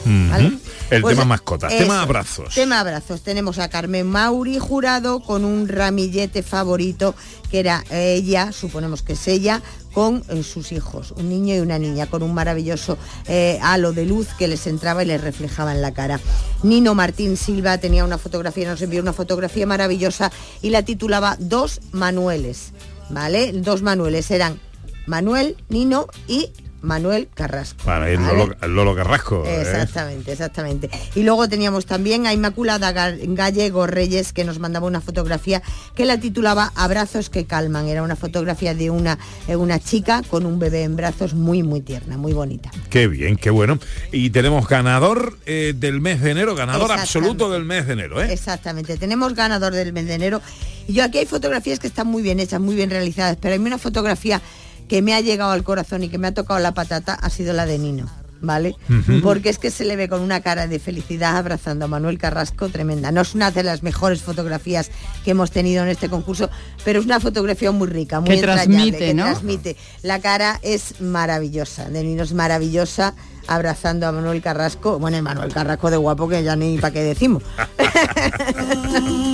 [0.89, 2.53] El pues tema mascota, tema abrazos.
[2.53, 3.21] Tema abrazos.
[3.21, 7.15] Tenemos a Carmen Mauri jurado con un ramillete favorito
[7.49, 9.61] que era ella, suponemos que es ella,
[9.93, 14.05] con eh, sus hijos, un niño y una niña, con un maravilloso eh, halo de
[14.05, 16.19] luz que les entraba y les reflejaba en la cara.
[16.63, 21.81] Nino Martín Silva tenía una fotografía, nos envió una fotografía maravillosa y la titulaba Dos
[21.91, 22.71] Manueles,
[23.09, 23.53] ¿vale?
[23.53, 24.59] Dos Manueles eran
[25.05, 26.49] Manuel, Nino y
[26.83, 27.83] Manuel Carrasco.
[27.83, 29.43] Para el, Lolo, Carrasco.
[29.45, 29.61] ¿eh?
[29.61, 30.89] Exactamente, exactamente.
[31.15, 35.63] Y luego teníamos también a Inmaculada Gallego Reyes que nos mandaba una fotografía
[35.95, 37.87] que la titulaba Abrazos que calman.
[37.87, 39.17] Era una fotografía de una,
[39.47, 42.69] eh, una chica con un bebé en brazos muy, muy tierna, muy bonita.
[42.89, 43.79] Qué bien, qué bueno.
[44.11, 48.21] Y tenemos ganador eh, del mes de enero, ganador absoluto del mes de enero.
[48.21, 50.41] Exactamente, tenemos ganador del mes de enero.
[50.85, 53.59] Y yo aquí hay fotografías que están muy bien hechas, muy bien realizadas, pero hay
[53.59, 54.41] una fotografía
[54.87, 57.53] que me ha llegado al corazón y que me ha tocado la patata ha sido
[57.53, 58.09] la de Nino.
[58.41, 58.75] ¿Vale?
[59.23, 62.67] Porque es que se le ve con una cara de felicidad abrazando a Manuel Carrasco
[62.67, 63.09] tremenda.
[63.09, 64.91] No es una de las mejores fotografías
[65.23, 66.49] que hemos tenido en este concurso,
[66.83, 69.23] pero es una fotografía muy rica, muy que transmite, ¿no?
[69.23, 69.77] transmite.
[70.01, 73.15] La cara es maravillosa, de Nino es maravillosa
[73.47, 74.99] abrazando a Manuel Carrasco.
[74.99, 77.43] Bueno, Manuel Carrasco de guapo que ya ni para qué decimos.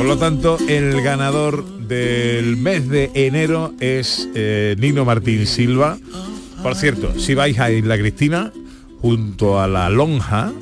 [0.00, 5.98] Por lo tanto, el ganador del mes de enero es eh, Nino Martín Silva.
[6.62, 8.50] Por cierto, si vais a Isla Cristina,
[9.02, 10.52] junto a la lonja,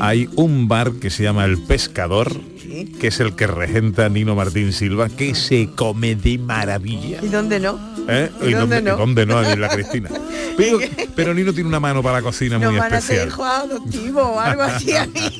[0.00, 2.40] hay un bar que se llama El Pescador,
[2.84, 7.20] que es el que regenta Nino Martín Silva, que se come de maravilla.
[7.22, 7.78] ¿Y dónde no?
[8.08, 8.30] ¿Eh?
[8.42, 8.96] ¿Y dónde no?
[8.96, 9.42] ¿Dónde no?
[9.42, 10.10] En la Cristina.
[10.56, 10.78] Pero,
[11.14, 13.30] pero Nino tiene una mano para la cocina Nos muy van especial.
[13.38, 15.20] adoptivo o algo así a mí.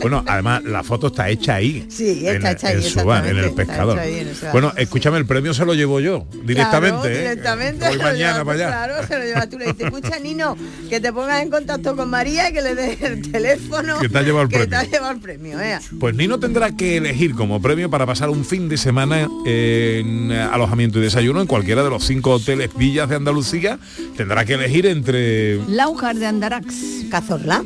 [0.00, 1.84] Bueno, además la foto está hecha ahí.
[1.90, 3.98] Sí, está en, hecha ahí, en su bar, en el pescador.
[3.98, 4.30] ahí en.
[4.52, 7.00] Bueno, escúchame, el premio se lo llevo yo directamente.
[7.00, 7.18] Claro, ¿eh?
[7.18, 7.96] directamente.
[7.96, 8.66] Lo mañana para allá.
[8.68, 9.58] Claro, se lo llevas tú.
[9.58, 10.56] Le dices, escucha, Nino,
[10.88, 13.98] que te pongas en contacto con María y que le des el teléfono.
[13.98, 14.70] Que te ha llevado el que premio.
[14.70, 15.78] te ha llevado el premio, eh.
[15.98, 20.98] Pues Nino tendrá que elegir como premio para pasar un fin de semana en alojamiento
[20.98, 23.78] y desayuno en cualquiera de los cinco hoteles villas de Andalucía.
[24.16, 25.64] Tendrá que elegir entre...
[25.68, 26.74] Laujar de Andarax.
[27.08, 27.62] Cazorla.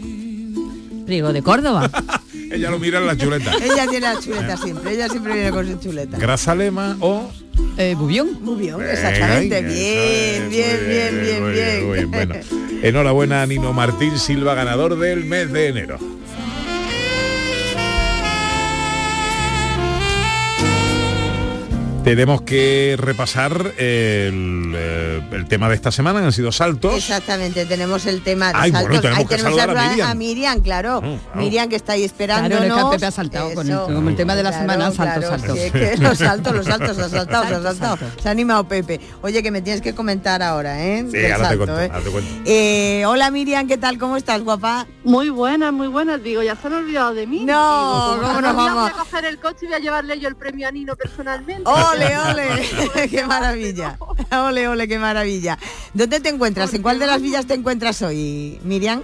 [1.07, 1.91] Prigo de Córdoba.
[2.51, 3.55] Ella lo mira en la chuleta.
[3.55, 6.19] Ella tiene la chuleta siempre, ella siempre viene con su chuleta.
[6.19, 7.33] Grazalema o...
[7.79, 8.45] Eh, Bubión.
[8.45, 9.63] Bubión, exactamente.
[9.63, 12.11] Bien, bien, bien, bien, muy bien.
[12.11, 12.35] Bueno,
[12.83, 16.22] enhorabuena a Nino Martín Silva, ganador del mes de enero.
[22.13, 26.95] Tenemos que repasar el, eh, el tema de esta semana, han sido saltos.
[26.95, 29.01] Exactamente, tenemos el tema de Ay, bueno, saltos.
[29.01, 30.11] tenemos Ahí que tenemos saludar a a, Miriam.
[30.11, 31.01] a Miriam, claro.
[31.01, 31.19] Claro.
[31.35, 32.49] Miriam que está ahí esperando.
[32.51, 34.91] Claro, no es que Pepe ha saltado con el- con el tema de la semana,
[34.93, 35.55] salto, salto.
[36.01, 37.99] los saltos, los saltos, ha saltado, se ha saltado.
[38.23, 39.01] Se ha animado Pepe.
[39.23, 41.07] Oye, que me tienes que comentar ahora, ¿eh?
[41.11, 41.91] Sí, ahora te salto, cuento, ¿eh?
[41.93, 42.31] ahora te cuento.
[42.47, 43.97] Eh, hola Miriam, ¿qué tal?
[43.99, 44.87] ¿Cómo estás, guapa?
[45.05, 46.23] Muy buenas, muy buenas.
[46.23, 47.45] Digo, ya se han olvidado de mí.
[47.45, 48.91] No, Digo, ¿cómo ahora nos voy vamos?
[48.91, 51.63] a coger el coche y voy a llevarle yo el premio a Nino personalmente.
[51.65, 53.99] Ole, ole, qué maravilla.
[54.31, 55.59] Ole, ole, qué maravilla.
[55.95, 56.73] ¿Dónde te encuentras?
[56.75, 59.03] ¿En cuál de las villas te encuentras hoy, Miriam?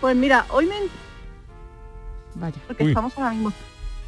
[0.00, 0.74] Pues mira, hoy me...
[2.34, 2.56] Vaya.
[2.66, 2.90] Porque Uy.
[2.90, 3.52] estamos ahora mismo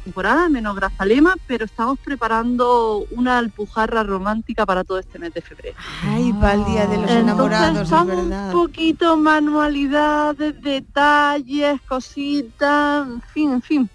[0.03, 5.75] temporada, menos Grazalema, pero estamos preparando una alpujarra romántica para todo este mes de febrero.
[6.03, 8.47] Ay, para el día de los Entonces, enamorados, es vamos verdad.
[8.47, 13.89] un poquito manualidades, detalles, cositas, en fin, en fin.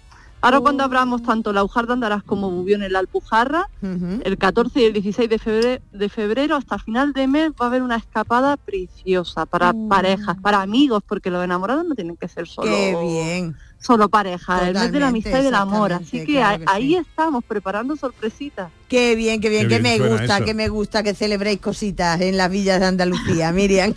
[0.47, 4.79] Ahora cuando abramos tanto la Ujar de Andarás como Bubión en la Alpujarra, el 14
[4.81, 7.97] y el 16 de febrero, de febrero hasta final de mes va a haber una
[7.97, 12.95] escapada preciosa para parejas, para amigos, porque los enamorados no tienen que ser solo, Qué
[13.01, 13.55] bien.
[13.79, 15.91] solo pareja, el mes de la amistad y del amor.
[15.91, 16.95] Así que, claro a- que ahí sí.
[16.95, 18.71] estamos preparando sorpresitas.
[18.87, 20.45] Qué bien, qué bien, Qué que bien me gusta, eso.
[20.45, 23.93] que me gusta que celebréis cositas en las villas de Andalucía, Miriam.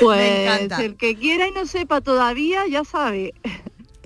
[0.00, 0.20] Pues
[0.58, 0.84] encanta.
[0.84, 3.32] el que quiera y no sepa todavía, ya sabe.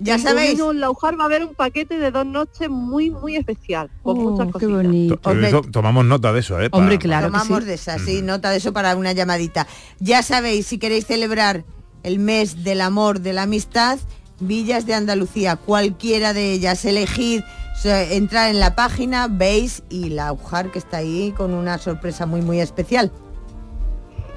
[0.02, 0.58] Ya En sabéis.
[0.60, 4.18] En la Ujar va a haber un paquete de dos noches muy, muy especial, con
[4.18, 4.72] Oh, muchas qué cositas.
[4.74, 5.16] bonito.
[5.16, 5.50] To- Hombre.
[5.50, 6.68] to- Tomamos nota de eso, ¿eh?
[6.72, 7.64] Hombre, claro Tomamos sí.
[7.68, 9.66] de esas, sí, nota de eso para una llamadita.
[9.98, 11.64] Ya sabéis, si queréis celebrar
[12.02, 13.98] el mes del amor, de la amistad,
[14.40, 17.42] villas de Andalucía, cualquiera de ellas, elegid,
[17.84, 22.42] entrar en la página, veis y la Ujar que está ahí con una sorpresa muy,
[22.42, 23.10] muy especial.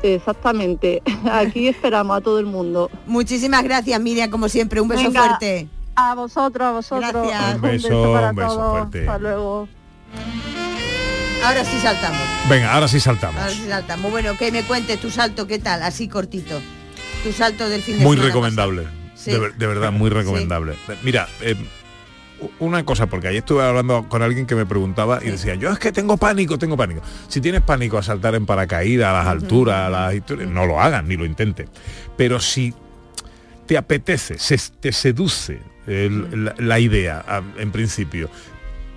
[0.03, 1.01] Exactamente.
[1.31, 2.91] Aquí esperamos a todo el mundo.
[3.07, 5.23] Muchísimas gracias, Miriam, como siempre, un beso Venga.
[5.25, 5.67] fuerte.
[5.95, 7.11] A vosotros, a vosotros.
[7.27, 7.55] Gracias.
[7.55, 8.71] Un beso, para un beso todos.
[8.71, 8.99] fuerte.
[9.01, 9.67] Hasta luego.
[11.45, 12.19] Ahora sí saltamos.
[12.49, 13.41] Venga, ahora sí saltamos.
[13.41, 14.11] Ahora sí saltamos.
[14.11, 15.83] Bueno, que me cuentes tu salto, ¿qué tal?
[15.83, 16.61] Así cortito.
[17.23, 18.87] Tu salto del fin de Muy semana recomendable.
[19.15, 19.31] Sí.
[19.31, 20.75] De, ver- de verdad, muy recomendable.
[21.03, 21.55] Mira, eh,
[22.59, 25.79] una cosa, porque ayer estuve hablando con alguien que me preguntaba y decía, yo es
[25.79, 27.01] que tengo pánico, tengo pánico.
[27.27, 30.81] Si tienes pánico a saltar en paracaídas, a las alturas, a las historias, no lo
[30.81, 31.69] hagas, ni lo intentes.
[32.17, 32.73] Pero si
[33.65, 37.23] te apetece, se, te seduce el- la, la idea
[37.57, 38.29] en principio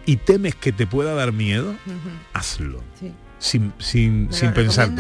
[0.05, 1.75] y temes que te pueda dar miedo,
[2.33, 2.83] hazlo.
[2.99, 3.13] Sí.
[3.39, 4.91] Sin, sin, ¿Me sin pensar.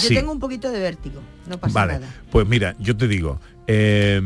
[0.00, 2.14] Yo tengo un poquito de vértigo, no pasa Vale, nada.
[2.30, 4.22] pues mira, yo te digo, eh,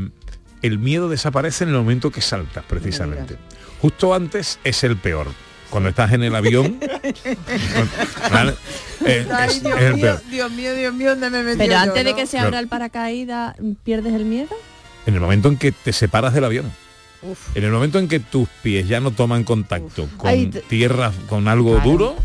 [0.66, 3.36] el miedo desaparece en el momento que saltas, precisamente.
[3.80, 5.28] Justo antes es el peor.
[5.70, 6.78] Cuando estás en el avión,
[8.30, 8.54] ¿vale?
[9.04, 10.22] Eh, Ay, es, Dios es el mío, peor.
[10.30, 12.16] Dios mío, Dios mío, ¿dónde me metido Pero yo, antes de no?
[12.16, 14.50] que se abra el paracaídas, ¿pierdes el miedo?
[15.06, 16.70] En el momento en que te separas del avión.
[17.22, 17.56] Uf.
[17.56, 21.48] En el momento en que tus pies ya no toman contacto con te- tierra, con
[21.48, 21.90] algo Claro.
[21.90, 22.16] duro,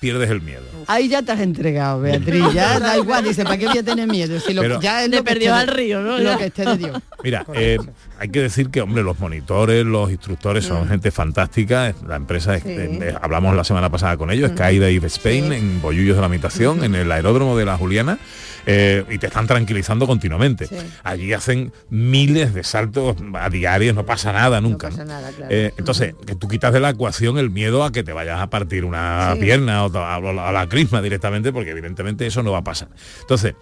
[0.00, 0.64] pierdes el miedo.
[0.88, 2.42] Ahí ya te has entregado, Beatriz.
[2.54, 4.40] Ya da igual, dice, ¿para qué voy a tener miedo?
[4.40, 6.18] Si lo, Pero- ya es Le lo que perdió al de- río, ¿no?
[6.18, 6.98] Lo que esté de Dios.
[7.22, 7.78] Mira, eh,
[8.18, 11.94] hay que decir que, hombre, los monitores, los instructores son gente fantástica.
[12.06, 12.70] La empresa, es- Sí.
[12.70, 15.54] eh, hablamos la semana pasada con ellos, Skydive Spain, Sí.
[15.56, 18.18] en Bollullos de la Habitación, en el aeródromo de la Juliana,
[18.66, 20.66] eh, y te están tranquilizando continuamente.
[20.66, 20.76] Sí.
[21.04, 24.88] Allí hacen miles de saltos a diarios, no pasa nada nunca.
[24.88, 25.10] pasa ¿no?
[25.12, 25.52] nada, claro.
[25.54, 28.48] Eh, entonces, que tú quitas de la ecuación el miedo a que te vayas a
[28.50, 29.40] partir una Sí.
[29.40, 30.66] pierna o a, a la
[31.02, 32.88] directamente, porque evidentemente eso no va a pasar.
[33.20, 33.54] Entonces,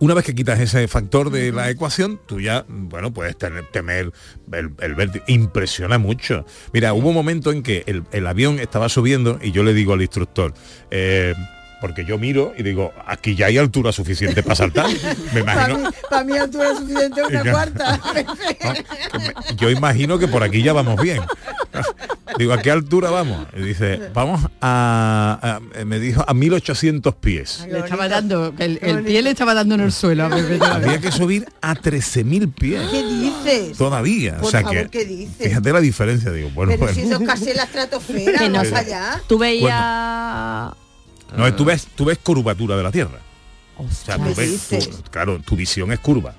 [0.00, 4.12] una vez que quitas ese factor de la ecuación, tú ya, bueno, puedes tener, temer
[4.52, 5.24] el, el vértigo.
[5.26, 6.46] Impresiona mucho.
[6.72, 9.94] Mira, hubo un momento en que el, el avión estaba subiendo y yo le digo
[9.94, 10.54] al instructor,
[10.92, 11.34] eh,
[11.80, 14.86] porque yo miro y digo, aquí ya hay altura suficiente para saltar.
[15.34, 18.00] Me Para imagino, mí, pa' mí altura suficiente una cuarta.
[18.14, 21.22] me- yo imagino que por aquí ya vamos bien.
[22.38, 23.46] Digo, ¿a qué altura vamos?
[23.56, 27.66] Y dice, vamos a, a- me dijo, a 1800 pies.
[27.70, 30.86] Le estaba dando, el, el pie le estaba dando en el suelo a Pepe todavía.
[30.88, 32.82] Había que subir a 13.000 pies.
[32.90, 33.78] ¿Qué dices?
[33.78, 34.36] Todavía.
[34.36, 35.48] Por o sea favor, que, ¿qué dices?
[35.48, 36.94] fíjate la diferencia, digo, bueno, Pero bueno.
[36.94, 39.20] si eso es casi la estratosfera, más allá.
[39.26, 40.72] Tú veías...
[41.36, 43.18] No, tú ves, tú ves curvatura de la Tierra.
[43.78, 46.34] O sea, tú ¿Qué ves, tú- claro, tu visión es curva.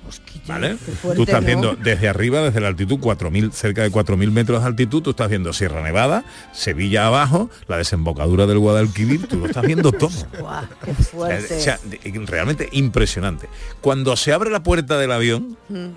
[0.46, 0.76] ¿Vale?
[0.76, 1.46] fuerte, tú estás ¿no?
[1.46, 5.28] viendo desde arriba, desde la altitud, 4.000, cerca de 4.000 metros de altitud, tú estás
[5.30, 10.10] viendo Sierra Nevada, Sevilla abajo, la desembocadura del Guadalquivir, tú lo estás viendo todo.
[10.84, 11.78] Qué O sea,
[12.26, 13.48] realmente impresionante.
[13.80, 15.88] Cuando se abre la puerta del avión, Mm.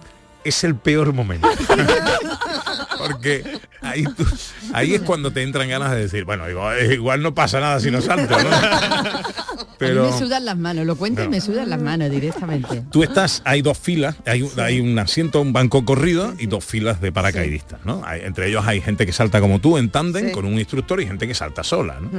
[0.46, 1.50] es el peor momento.
[2.98, 3.44] Porque
[3.82, 4.26] ahí, tú-
[4.74, 7.92] ahí es cuando te entran ganas de decir, bueno, igual, igual no pasa nada si
[7.92, 8.50] no salto, ¿no?
[9.86, 12.84] A mí me sudan las manos, lo cuento y me sudan las manos directamente.
[12.92, 16.64] Tú estás, hay dos filas, hay, un- hay un asiento, un banco corrido y dos
[16.66, 18.02] filas de paracaidistas, ¿no?
[18.06, 21.08] Hay- entre ellos hay gente que salta como tú en tándem con un instructor y
[21.08, 22.10] gente que salta sola, ¿no?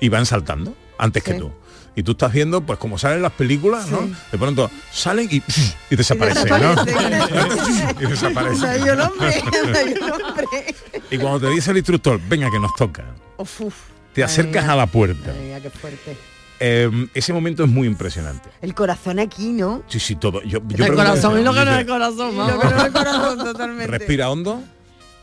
[0.00, 1.52] Y van saltando antes que tú.
[1.96, 4.08] Y tú estás viendo, pues como salen las películas, ¿no?
[4.30, 5.42] De pronto salen y,
[5.90, 6.74] y desaparecen, ¿no?
[8.00, 8.64] y desaparecen.
[9.00, 10.74] Hombre, hombre.
[11.10, 13.04] Y cuando te dice el instructor, venga que nos toca,
[13.38, 13.74] Uf, uf.
[14.12, 15.32] te acercas a la puerta.
[15.62, 16.16] Qué fuerte.
[16.62, 18.50] Eh, ese momento es muy impresionante.
[18.60, 19.82] El corazón aquí, ¿no?
[19.88, 20.42] Sí, sí, todo.
[20.42, 22.54] Yo, yo el corazón y lo que no es el corazón, Y vamos.
[22.54, 23.86] lo que no es el corazón totalmente.
[23.86, 24.62] Respira hondo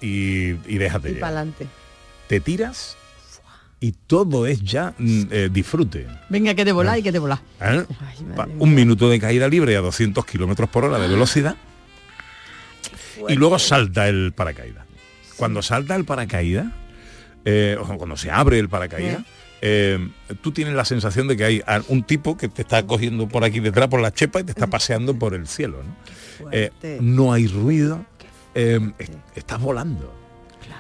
[0.02, 1.68] y, y déjate Y para adelante.
[2.28, 2.98] te tiras
[3.80, 6.08] y todo es ya mm, eh, disfrute.
[6.30, 7.40] Venga, que te volá y que te volá.
[7.62, 7.86] ¿eh?
[8.02, 8.48] Ay, mía.
[8.58, 11.56] un minuto de caída libre a 200 kilómetros por hora de velocidad
[13.30, 14.86] y luego salta el paracaídas.
[15.38, 16.66] Cuando salta el paracaídas,
[17.46, 19.22] eh, o cuando se abre el paracaídas,
[19.62, 20.10] eh,
[20.42, 23.60] tú tienes la sensación de que hay un tipo que te está cogiendo por aquí
[23.60, 25.82] detrás por la chepa y te está paseando por el cielo.
[25.84, 25.96] ¿no?
[26.52, 28.06] Eh, no hay ruido,
[28.56, 30.14] eh, es- estás volando.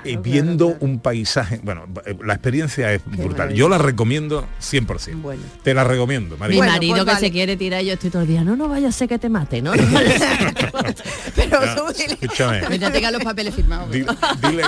[0.03, 0.85] Y claro, viendo claro.
[0.85, 3.29] un paisaje, bueno, eh, la experiencia es brutal.
[3.31, 3.57] maravilla.
[3.59, 5.21] Yo la recomiendo 100%.
[5.21, 5.41] Bueno.
[5.63, 6.57] Te la recomiendo, Mi María.
[6.57, 7.19] Bueno, marido pues que vale.
[7.27, 9.29] se quiere tirar, yo estoy todo el día, no, no vaya a ser que te
[9.29, 9.75] mate, ¿no?
[9.75, 11.03] No vaya a ser que te mate".
[11.35, 12.61] Pero escúchame.
[12.91, 13.89] Tenga los papeles firmados.
[13.91, 14.63] Dile,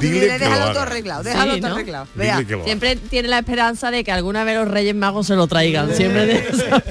[0.00, 0.72] dile, déjalo haga.
[0.72, 1.76] todo arreglado, déjalo Sí, todo ¿no?
[1.76, 2.06] arreglado.
[2.14, 2.44] Dile Vea.
[2.44, 2.64] que lo haga.
[2.66, 5.94] Siempre tiene la esperanza de que alguna vez los Reyes Magos se lo traigan.
[5.94, 6.82] Siempre de esa.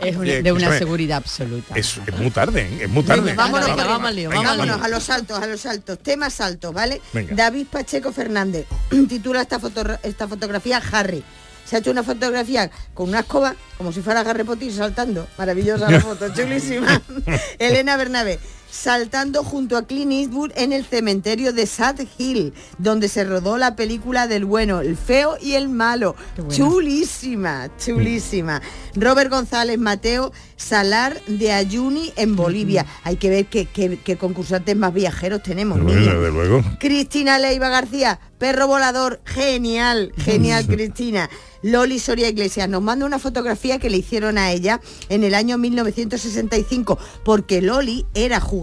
[0.00, 1.74] Es una- de una seguridad absoluta.
[1.76, 2.78] Es, es muy tarde, ¿eh?
[2.84, 3.22] es muy tarde.
[3.22, 3.68] Venga, vámonos,
[4.06, 4.30] al lío.
[4.30, 5.98] Vámonos a los saltos, a los saltos.
[5.98, 6.95] Temas saltos, ¿vale?
[7.12, 7.34] Venga.
[7.34, 8.66] David Pacheco Fernández
[9.08, 11.22] titula esta, foto, esta fotografía Harry.
[11.64, 15.26] Se ha hecho una fotografía con una escoba, como si fuera Harry Potter saltando.
[15.36, 17.02] Maravillosa la foto, chulísima.
[17.58, 18.38] Elena Bernabé,
[18.70, 23.76] saltando junto a Clint Eastwood en el cementerio de Sad Hill, donde se rodó la
[23.76, 26.14] película del bueno, el feo y el malo.
[26.48, 28.60] Chulísima, chulísima.
[28.94, 32.86] Robert González Mateo, Salar de Ayuni en Bolivia.
[33.04, 35.80] Hay que ver qué, qué- qué concursantes más viajeros tenemos.
[35.82, 36.62] Bueno, luego.
[36.78, 41.28] Cristina Leiva García, perro volador, genial, genial Cristina.
[41.62, 45.58] Loli Soria Iglesias nos manda una fotografía que le hicieron a ella en el año
[45.58, 48.55] 1965, porque Loli era jugadora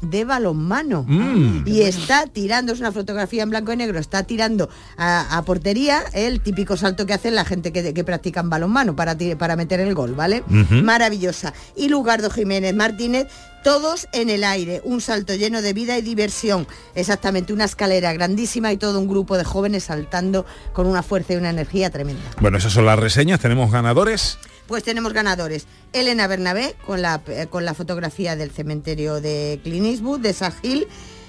[0.00, 1.04] de balonmano.
[1.06, 1.64] Mm.
[1.66, 6.02] Y está tirando, es una fotografía en blanco y negro, está tirando a, a portería
[6.12, 9.94] el típico salto que hacen la gente que, que practican balonmano para, para meter el
[9.94, 10.42] gol, ¿vale?
[10.70, 11.52] Maravillosa.
[11.76, 13.28] Y Lugardo Jiménez Martínez,
[13.62, 16.66] todos en el aire, un salto lleno de vida y diversión.
[16.94, 21.36] Exactamente, una escalera grandísima y todo un grupo de jóvenes saltando con una fuerza y
[21.36, 22.22] una energía tremenda.
[22.40, 24.38] Bueno, esas son las reseñas, tenemos ganadores.
[24.66, 25.66] Pues tenemos ganadores.
[25.92, 30.86] Elena Bernabé con la, eh, con la fotografía del cementerio de Clint Eastwood, de Sahil.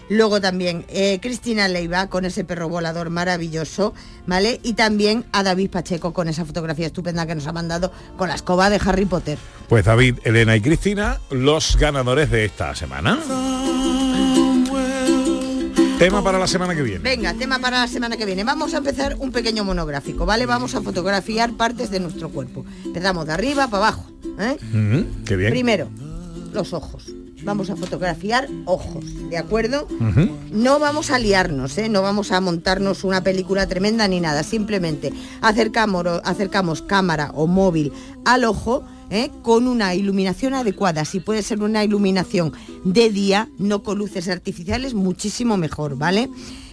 [0.10, 3.93] Luego también eh, Cristina Leiva con ese perro volador maravilloso,
[4.26, 4.60] ¿vale?
[4.63, 8.36] Y también a David Pacheco con esa fotografía estupenda que nos ha mandado con la
[8.36, 9.38] escoba de Harry Potter.
[9.67, 13.19] Pues David, Elena y Cristina, los ganadores de esta semana.
[15.98, 17.00] Tema para la semana que viene.
[17.00, 18.44] Venga, tema para la semana que viene.
[18.44, 20.46] Vamos a empezar un pequeño monográfico, ¿vale?
[20.46, 22.66] Vamos a fotografiar partes de nuestro cuerpo.
[22.86, 24.06] Empezamos de arriba para abajo.
[24.40, 24.58] ¿eh?
[24.74, 25.50] Mm, qué bien.
[25.50, 25.90] Primero,
[26.54, 27.12] los ojos.
[27.44, 29.88] Vamos a fotografiar ojos, ¿de acuerdo?
[30.52, 31.88] No vamos a liarnos, ¿eh?
[31.88, 34.44] no vamos a montarnos una película tremenda ni nada.
[34.44, 37.94] Simplemente acercamos, acercamos cámara o móvil
[38.26, 39.30] al ojo ¿eh?
[39.41, 41.06] con una iluminación adecuada.
[41.06, 46.30] Si puede ser una iluminación de día, no con luces artificiales, muchísimo mejor, ¿vale?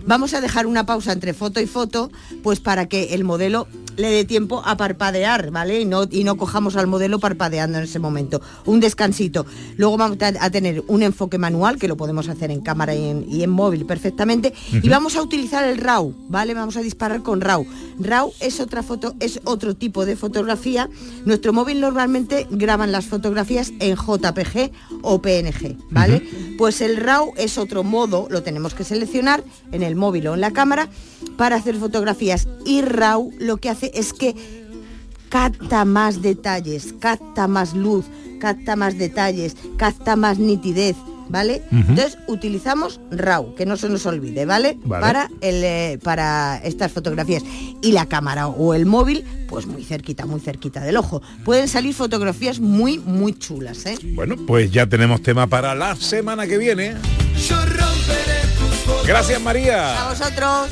[0.07, 2.11] Vamos a dejar una pausa entre foto y foto,
[2.43, 5.81] pues para que el modelo le dé tiempo a parpadear, ¿vale?
[5.81, 8.41] Y no, y no cojamos al modelo parpadeando en ese momento.
[8.65, 9.47] Un descansito.
[9.77, 13.27] Luego vamos a tener un enfoque manual, que lo podemos hacer en cámara y en,
[13.29, 14.53] y en móvil perfectamente.
[14.73, 16.55] Y vamos a utilizar el RAW, ¿vale?
[16.55, 17.67] Vamos a disparar con RAW.
[18.01, 20.89] RAW es otra foto, es otro tipo de fotografía.
[21.25, 26.23] Nuestro móvil normalmente graban las fotografías en JPG o PNG, ¿vale?
[26.59, 30.41] Pues el RAW es otro modo, lo tenemos que seleccionar en el móvil o en
[30.41, 30.89] la cámara
[31.37, 32.47] para hacer fotografías.
[32.65, 34.35] Y RAW lo que hace es que
[35.29, 38.05] capta más detalles, capta más luz,
[38.39, 40.97] capta más detalles, capta más nitidez,
[41.29, 41.63] ¿vale?
[41.71, 44.79] Entonces utilizamos RAW, que no se nos olvide, ¿vale?
[44.85, 45.01] Vale.
[45.01, 47.43] Para, el, eh, para estas fotografías.
[47.83, 51.23] Y la cámara o el móvil, pues muy cerquita, muy cerquita del ojo.
[51.45, 53.97] Pueden salir fotografías muy, muy chulas, ¿eh?
[54.15, 56.95] Bueno, pues ya tenemos tema para la semana que viene.
[59.07, 60.07] Gracias María.
[60.07, 60.69] A vosotros.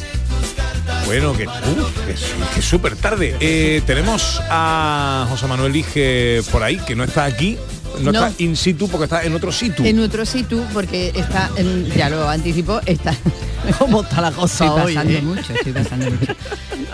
[1.07, 3.37] Bueno, que, uh, que, súper tarde.
[3.41, 7.59] Eh, tenemos a José Manuel Lige por ahí, que no está aquí,
[8.01, 8.27] no, No.
[8.27, 9.85] está in situ porque está en otro sitio.
[9.85, 13.15] En otro sitio, porque está, en- ya lo anticipo, está...
[13.79, 14.95] ¿Cómo está la cosa Estoy hoy?
[14.95, 15.23] pasando eh?
[15.23, 16.35] mucho, estoy pasando mucho.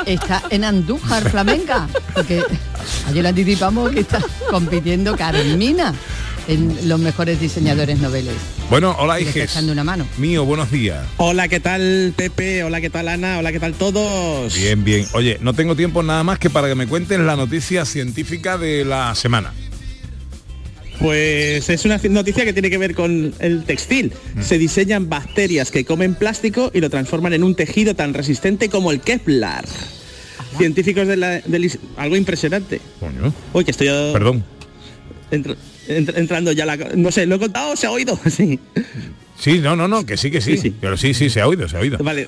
[0.04, 2.42] Está en Andújar Flamenca, porque
[3.08, 5.94] ayer lo anticipamos que está compitiendo Carmina
[6.46, 8.34] en los mejores diseñadores noveles.
[8.70, 9.70] Bueno, hola Y le está Iges.
[9.70, 10.06] una mano.
[10.18, 11.04] Mío, buenos días.
[11.18, 12.64] Hola, ¿qué tal Pepe?
[12.64, 13.38] Hola, ¿qué tal Ana?
[13.38, 14.54] Hola, ¿qué tal todos?
[14.54, 15.06] Bien, bien.
[15.12, 18.84] Oye, no tengo tiempo nada más que para que me cuentes la noticia científica de
[18.84, 19.52] la semana.
[21.00, 24.12] Pues es una noticia que tiene que ver con el textil.
[24.34, 24.42] Mm.
[24.42, 28.90] Se diseñan bacterias que comen plástico y lo transforman en un tejido tan resistente como
[28.90, 29.64] el Kevlar.
[30.56, 31.40] Científicos de la,
[31.96, 32.80] algo impresionante.
[32.98, 33.32] Coño.
[33.52, 34.42] Uy, que estoy Perdón.
[35.30, 35.56] entra-
[35.86, 38.58] entra- entrando ya la no sé, lo he contado, se ha oído, sí.
[39.40, 40.56] Sí, no, no, no, que sí, que sí.
[40.56, 40.74] Sí, sí.
[40.80, 41.98] Pero sí, sí, se ha oído, se ha oído.
[41.98, 42.26] Vale,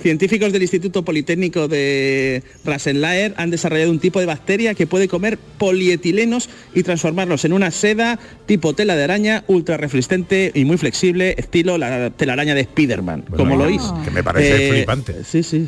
[0.00, 5.38] científicos del Instituto Politécnico de Rasenlaer han desarrollado un tipo de bacteria que puede comer
[5.58, 11.34] polietilenos y transformarlos en una seda tipo tela de araña ultra resistente y muy flexible,
[11.36, 13.82] estilo la telaraña de Spiderman, Bueno, como lo oís.
[14.04, 15.24] que me parece Eh, flipante.
[15.24, 15.66] Sí, sí.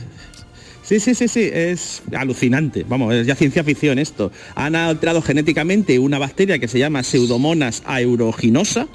[0.83, 2.85] Sí, sí, sí, sí, es alucinante.
[2.89, 4.33] Vamos, es ya ciencia ficción esto.
[4.57, 8.89] Han alterado genéticamente una bacteria que se llama Pseudomonas aeruginosa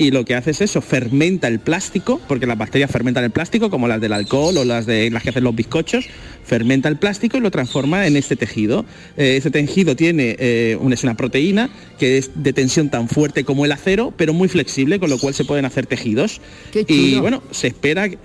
[0.00, 3.70] y lo que hace es eso, fermenta el plástico, porque las bacterias fermentan el plástico,
[3.70, 6.06] como las del alcohol o las de las que hacen los bizcochos,
[6.44, 8.84] fermenta el plástico y lo transforma en este tejido.
[9.16, 13.44] Eh, ese tejido tiene eh, un- es una proteína que es de tensión tan fuerte
[13.44, 16.40] como el acero, pero muy flexible, con lo cual se pueden hacer tejidos.
[16.72, 18.18] Qué Y bueno, se espera que-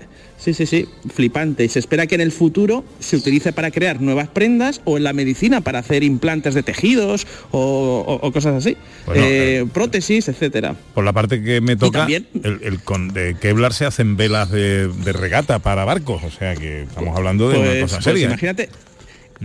[0.46, 1.64] Sí, sí, sí, flipante.
[1.64, 5.02] Y se espera que en el futuro se utilice para crear nuevas prendas o en
[5.02, 8.76] la medicina para hacer implantes de tejidos o, o- o cosas así.
[9.06, 10.76] Bueno, Eh, eh, prótesis, etcétera.
[10.94, 14.48] Por la parte que me toca, también- el, el con de Kevlar se hacen velas
[14.52, 18.04] de, de regata para barcos, o sea que estamos hablando de una Pues- cosa pues
[18.04, 18.28] seria.
[18.30, 18.68] ¿eh?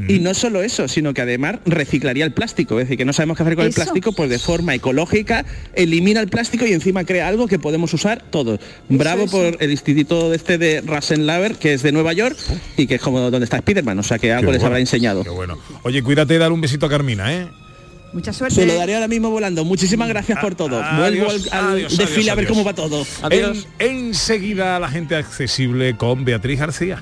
[0.08, 2.80] Y no solo eso, sino que además reciclaría el plástico.
[2.80, 6.20] Es decir, que no sabemos qué hacer con el plástico, pues de forma ecológica elimina
[6.22, 8.60] el plástico y encima crea algo que podemos usar todos.
[8.90, 12.38] Bravo por el instituto de este de Rasenlaber, que es de Nueva York
[12.78, 14.80] y que es como donde está Spiderman, o sea que algo Qué les bueno, habrá
[14.80, 15.24] enseñado.
[15.24, 15.58] Qué bueno.
[15.84, 17.48] Oye, cuídate y dar un besito a Carmina, ¿eh?
[18.14, 18.56] Mucha suerte.
[18.56, 19.64] Se lo daré ahora mismo volando.
[19.64, 20.82] Muchísimas gracias por todo.
[20.84, 22.58] Adiós, Vuelvo al, al adiós, desfile adiós, a ver adiós.
[22.58, 23.06] cómo va todo.
[23.30, 27.02] En- enseguida la gente accesible con Beatriz García.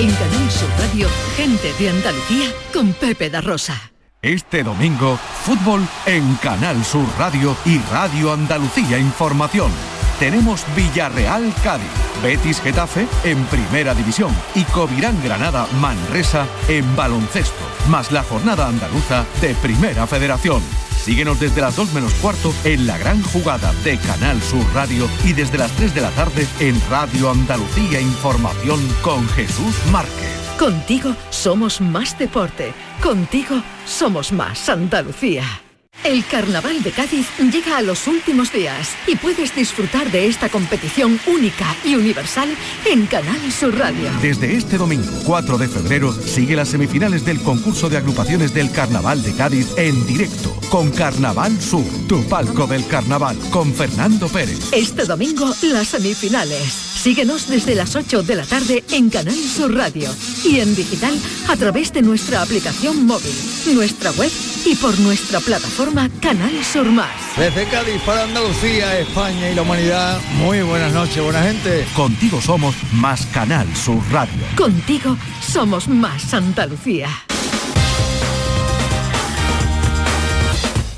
[0.00, 3.92] En Canal Sur Radio, gente de Andalucía con Pepe da Rosa.
[4.22, 9.70] Este domingo, fútbol en Canal Sur Radio y Radio Andalucía Información.
[10.18, 11.90] Tenemos Villarreal Cádiz,
[12.22, 19.26] Betis Getafe en Primera División y Covirán Granada Manresa en baloncesto, más la jornada andaluza
[19.42, 20.62] de Primera Federación.
[21.04, 25.32] Síguenos desde las 2 menos cuarto en la gran jugada de Canal Sur Radio y
[25.32, 30.40] desde las 3 de la tarde en Radio Andalucía Información con Jesús Márquez.
[30.58, 32.74] Contigo somos más deporte.
[33.02, 35.69] Contigo somos más Andalucía.
[36.02, 41.20] El Carnaval de Cádiz llega a los últimos días y puedes disfrutar de esta competición
[41.26, 42.48] única y universal
[42.86, 44.10] en Canal Sur Radio.
[44.22, 49.22] Desde este domingo 4 de febrero sigue las semifinales del concurso de agrupaciones del Carnaval
[49.22, 54.72] de Cádiz en directo con Carnaval Sur, tu palco del carnaval, con Fernando Pérez.
[54.72, 56.89] Este domingo las semifinales.
[57.00, 61.56] Síguenos desde las 8 de la tarde en Canal Sur Radio y en digital a
[61.56, 63.32] través de nuestra aplicación móvil,
[63.72, 64.30] nuestra web
[64.66, 67.08] y por nuestra plataforma Canal Sur Más.
[67.38, 71.86] Desde Cádiz para Andalucía, España y la humanidad, muy buenas noches, buena gente.
[71.96, 74.44] Contigo somos más Canal Sur Radio.
[74.54, 77.08] Contigo somos más Andalucía.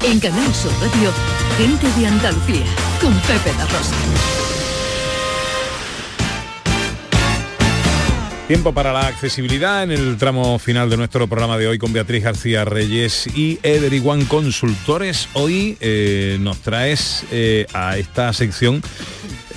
[0.03, 1.13] En Canal Sur Radio,
[1.59, 2.67] gente de Andalucía
[3.01, 4.42] con Pepe da Rosa.
[8.53, 12.23] Tiempo para la accesibilidad en el tramo final de nuestro programa de hoy con Beatriz
[12.23, 15.31] García Reyes y Ederiguan Consultores.
[15.33, 18.83] Hoy eh, nos traes eh, a esta sección,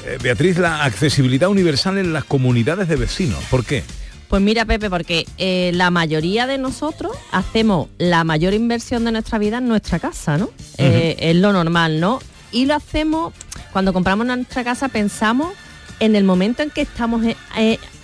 [0.06, 3.44] eh, Beatriz, la accesibilidad universal en las comunidades de vecinos.
[3.52, 3.84] ¿Por qué?
[4.30, 5.26] Pues mira, Pepe, porque
[5.74, 10.52] la mayoría de nosotros hacemos la mayor inversión de nuestra vida en nuestra casa, ¿no?
[10.78, 12.22] Es lo normal, ¿no?
[12.54, 13.34] Y lo hacemos,
[13.74, 15.52] cuando compramos nuestra casa, pensamos
[16.00, 17.24] en el momento en que estamos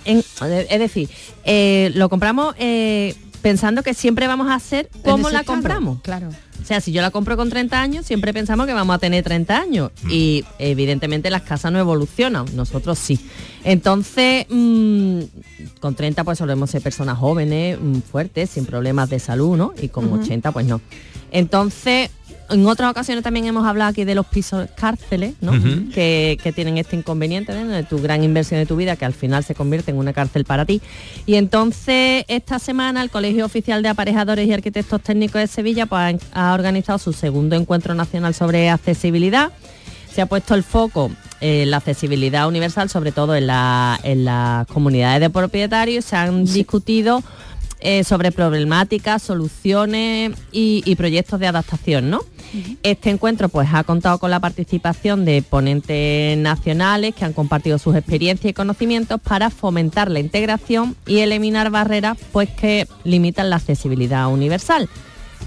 [0.04, 0.18] en...
[0.18, 1.08] es decir,
[1.44, 6.00] eh, lo compramos eh, pensando que siempre vamos a hacer como la compramos.
[6.02, 6.28] Claro.
[6.62, 9.24] O sea, si yo la compro con 30 años, siempre pensamos que vamos a tener
[9.24, 9.90] 30 años.
[10.08, 13.18] Y evidentemente las casas no evolucionan, nosotros sí.
[13.64, 15.22] Entonces, mm,
[15.80, 19.74] con 30 pues solemos ser personas jóvenes, mm, fuertes, sin problemas de salud, ¿no?
[19.80, 20.22] Y con Ujú.
[20.22, 20.80] 80 pues no.
[21.32, 22.10] Entonces,
[22.50, 25.52] en otras ocasiones también hemos hablado aquí de los pisos cárceles, ¿no?
[25.94, 27.70] Que, que tienen este inconveniente ¿no?
[27.70, 30.44] de tu gran inversión de tu vida que al final se convierte en una cárcel
[30.44, 30.82] para ti.
[31.24, 36.16] Y entonces esta semana el Colegio Oficial de Aparejadores y Arquitectos Técnicos de Sevilla pues,
[36.34, 39.50] ha ha organizado su segundo encuentro nacional sobre accesibilidad.
[40.14, 41.10] Se ha puesto el foco
[41.40, 46.04] en la accesibilidad universal, sobre todo en, la- en las comunidades de propietarios.
[46.04, 47.22] Se han discutido
[47.82, 52.20] eh, sobre problemáticas, soluciones y, y proyectos de adaptación, ¿no?
[52.82, 57.96] Este encuentro pues ha contado con la participación de ponentes nacionales que han compartido sus
[57.96, 64.28] experiencias y conocimientos para fomentar la integración y eliminar barreras pues que limitan la accesibilidad
[64.28, 64.88] universal.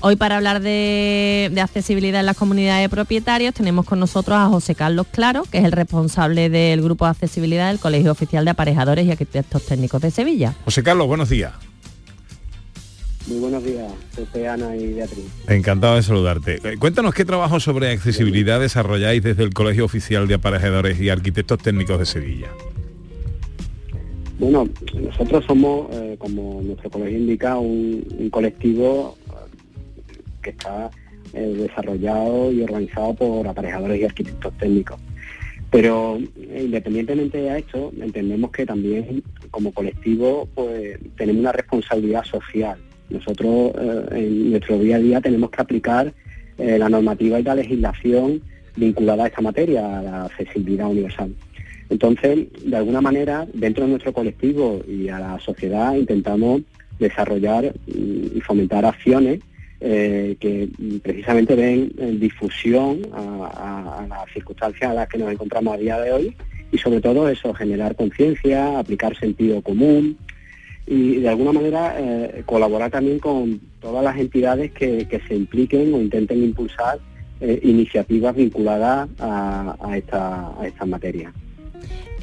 [0.02, 4.48] Hoy para hablar de, de accesibilidad en las comunidades de propietarios tenemos con nosotros a
[4.48, 8.52] José Carlos Claro, que es el responsable del grupo de accesibilidad del Colegio Oficial de
[8.52, 10.54] Aparejadores y Arquitectos Técnicos de Sevilla.
[10.66, 11.54] José Carlos, buenos días.
[13.28, 15.26] Muy buenos días, Pepe, Ana y Beatriz.
[15.48, 16.60] Encantado de saludarte.
[16.64, 21.58] Eh, Cuéntanos qué trabajo sobre accesibilidad desarrolláis desde el Colegio Oficial de Aparejadores y Arquitectos
[21.58, 22.50] Técnicos de Sevilla.
[24.38, 30.92] Bueno, nosotros somos, eh, como nuestro colegio indica, un, un colectivo eh, que está
[31.34, 35.00] eh, desarrollado y organizado por aparejadores y arquitectos técnicos.
[35.72, 42.78] Pero eh, independientemente de esto, entendemos que también como colectivo pues tenemos una responsabilidad social.
[43.10, 46.14] Nosotros eh, en nuestro día a día tenemos que aplicar
[46.58, 48.42] eh, la normativa y la legislación
[48.76, 51.34] vinculada a esta materia, a la accesibilidad universal.
[51.90, 56.62] Entonces, de alguna manera, dentro de nuestro colectivo y a la sociedad intentamos
[57.00, 59.40] desarrollar mm, y fomentar acciones
[59.82, 60.70] eh, que
[61.04, 66.00] precisamente den difusión a, a- a las circunstancias a las que nos encontramos a día
[66.00, 66.36] de hoy
[66.72, 70.18] y sobre todo eso, generar conciencia, aplicar sentido común
[70.88, 75.94] y de alguna manera eh, colaborar también con todas las entidades que, que se impliquen
[75.94, 77.00] o intenten impulsar
[77.42, 81.34] eh, iniciativas vinculadas a, a esta, a esta materia.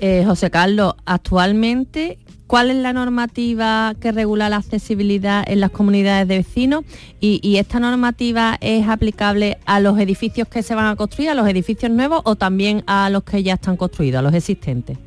[0.01, 6.27] Eh, José Carlos, actualmente, ¿cuál es la normativa que regula la accesibilidad en las comunidades
[6.27, 6.85] de vecinos?
[7.21, 11.35] Y, y esta normativa es aplicable a los edificios que se van a construir, a
[11.35, 14.99] los edificios nuevos o también a los que ya están construidos, a los existentes?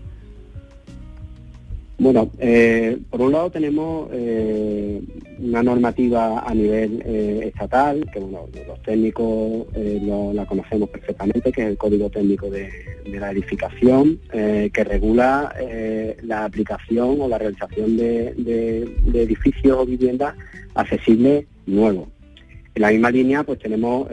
[1.97, 5.01] Bueno, eh, por un lado tenemos eh,
[5.39, 11.53] una normativa a nivel eh, estatal, que bueno, los técnicos eh, lo- la conocemos perfectamente,
[11.53, 12.69] que es el Código Técnico de,
[13.05, 15.53] la Edificación, que regula
[16.23, 20.35] la aplicación o la realización de, de- edificios o viviendas
[20.73, 22.09] accesibles nuevos.
[22.73, 24.07] En la misma línea, pues tenemos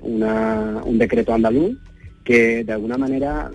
[0.00, 1.76] una- un decreto andaluz
[2.24, 3.50] que de alguna manera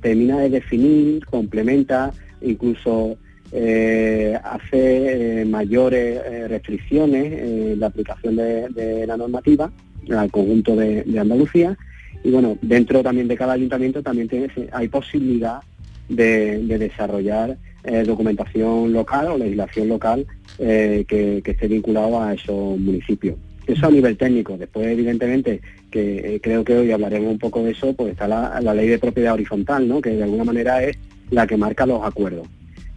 [0.00, 2.12] termina de definir, complementa,
[2.42, 3.16] incluso
[3.50, 9.70] eh, hace eh, mayores eh, restricciones en la aplicación de, la normativa
[10.10, 11.76] al conjunto de, Andalucía.
[12.24, 15.60] Y bueno, dentro también de cada ayuntamiento también tiene- hay posibilidad
[16.08, 20.26] de, de desarrollar eh, documentación local o legislación local
[20.58, 23.36] que, que esté vinculado a esos municipios.
[23.66, 24.56] Eso a nivel técnico.
[24.58, 25.60] Después, evidentemente,
[25.90, 28.98] que creo que hoy hablaremos un poco de eso, pues está la, la ley de
[28.98, 30.00] propiedad horizontal, ¿no?
[30.00, 30.96] que de alguna manera es
[31.30, 32.46] la que marca los acuerdos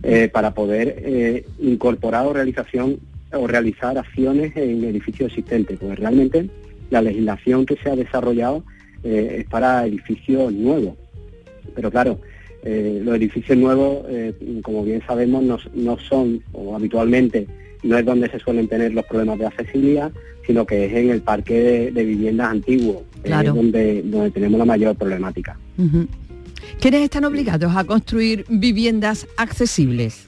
[0.04, 2.98] eh, para poder eh, incorporar o realización
[3.34, 5.80] o realizar acciones en edificios existentes.
[5.80, 6.50] Pues realmente
[6.90, 8.64] la legislación que se ha desarrollado
[9.04, 10.96] eh, es para edificios nuevos.
[11.76, 12.20] Pero claro,
[12.64, 14.06] los edificios nuevos,
[14.62, 17.48] como bien sabemos, no, no son, o habitualmente
[17.84, 20.12] no es donde se suelen tener los problemas de accesibilidad,
[20.46, 23.50] sino que es en el parque de, de viviendas antiguos, Claro.
[23.50, 25.58] es donde, donde tenemos la mayor problemática.
[26.80, 30.26] ¿Quiénes están obligados a construir viviendas accesibles?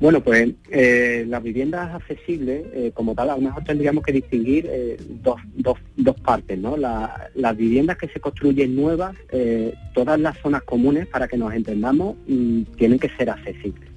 [0.00, 4.64] Bueno, pues eh, las viviendas accesibles, eh, como tal, a lo mejor tendríamos que distinguir
[4.70, 6.76] eh, dos, dos, dos partes, ¿no?
[6.76, 9.16] La- las viviendas que se construyen nuevas,
[9.94, 13.88] todas las zonas comunes, para que nos entendamos, mm, tienen que ser accesibles.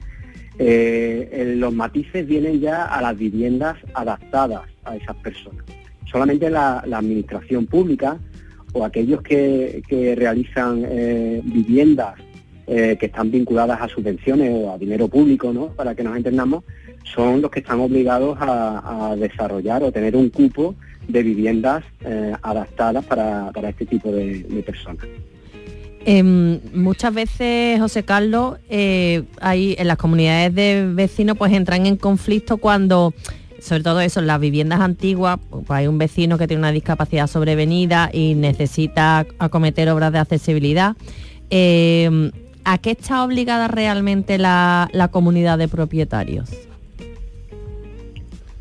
[1.57, 5.63] Los matices vienen ya a las viviendas adaptadas a esas personas.
[6.11, 8.17] Solamente la, la administración pública
[8.73, 12.15] o aquellos que, que realizan eh, viviendas
[12.67, 15.67] eh, que están vinculadas a subvenciones o a dinero público, ¿no?
[15.69, 16.63] Para que nos entendamos,
[17.03, 20.75] son los que están obligados a, desarrollar o tener un cupo
[21.07, 25.05] de viviendas eh, adaptadas para, para este tipo de, de personas.
[26.05, 31.95] Em, muchas veces, José Carlos, eh, hay en las comunidades de vecinos pues entran en
[31.95, 33.13] conflicto cuando,
[33.61, 35.39] sobre todo eso, las viviendas antiguas,
[35.69, 40.95] hay un vecino que tiene una discapacidad sobrevenida y necesita acometer obras de accesibilidad.
[41.49, 42.31] Em,
[42.63, 46.49] ¿A qué está obligada realmente la, la comunidad de propietarios?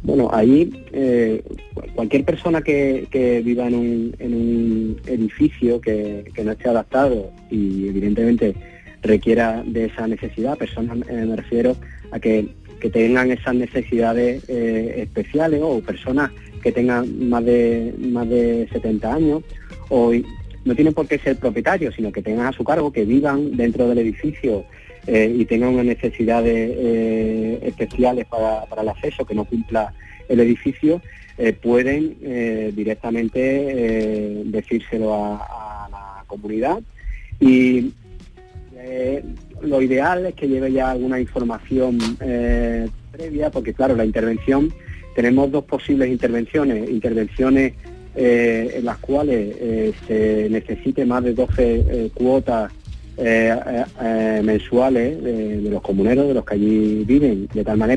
[0.02, 1.42] Bueno, ahí eh,
[1.74, 6.70] cu- cualquier persona que, que viva en un, en un edificio que, que no esté
[6.70, 8.54] adaptado y evidentemente
[9.02, 11.76] requiera de esa necesidad, personas eh, me refiero
[12.12, 12.48] a que,
[12.80, 16.30] que tengan esas necesidades eh, especiales o personas
[16.62, 19.42] que tengan más de más de 70 años
[19.88, 20.12] o
[20.64, 23.88] no tienen por qué ser propietarios, sino que tengan a su cargo, que vivan dentro
[23.88, 24.64] del edificio
[25.06, 29.94] eh, y tengan unas necesidades eh, especiales para, para el acceso que no cumpla
[30.28, 31.00] el edificio,
[31.38, 32.16] eh, pueden
[32.74, 36.80] directamente decírselo a, a la comunidad.
[37.40, 37.92] Y
[39.62, 44.72] lo ideal es que lleve ya alguna información eh, previa, porque claro, la intervención,
[45.14, 47.74] tenemos dos posibles intervenciones, intervenciones
[48.16, 52.72] eh, en las cuales eh, se necesite más de 12 eh, cuotas
[54.42, 57.88] mensuales de los comuneros, de los que allí viven, de tal manera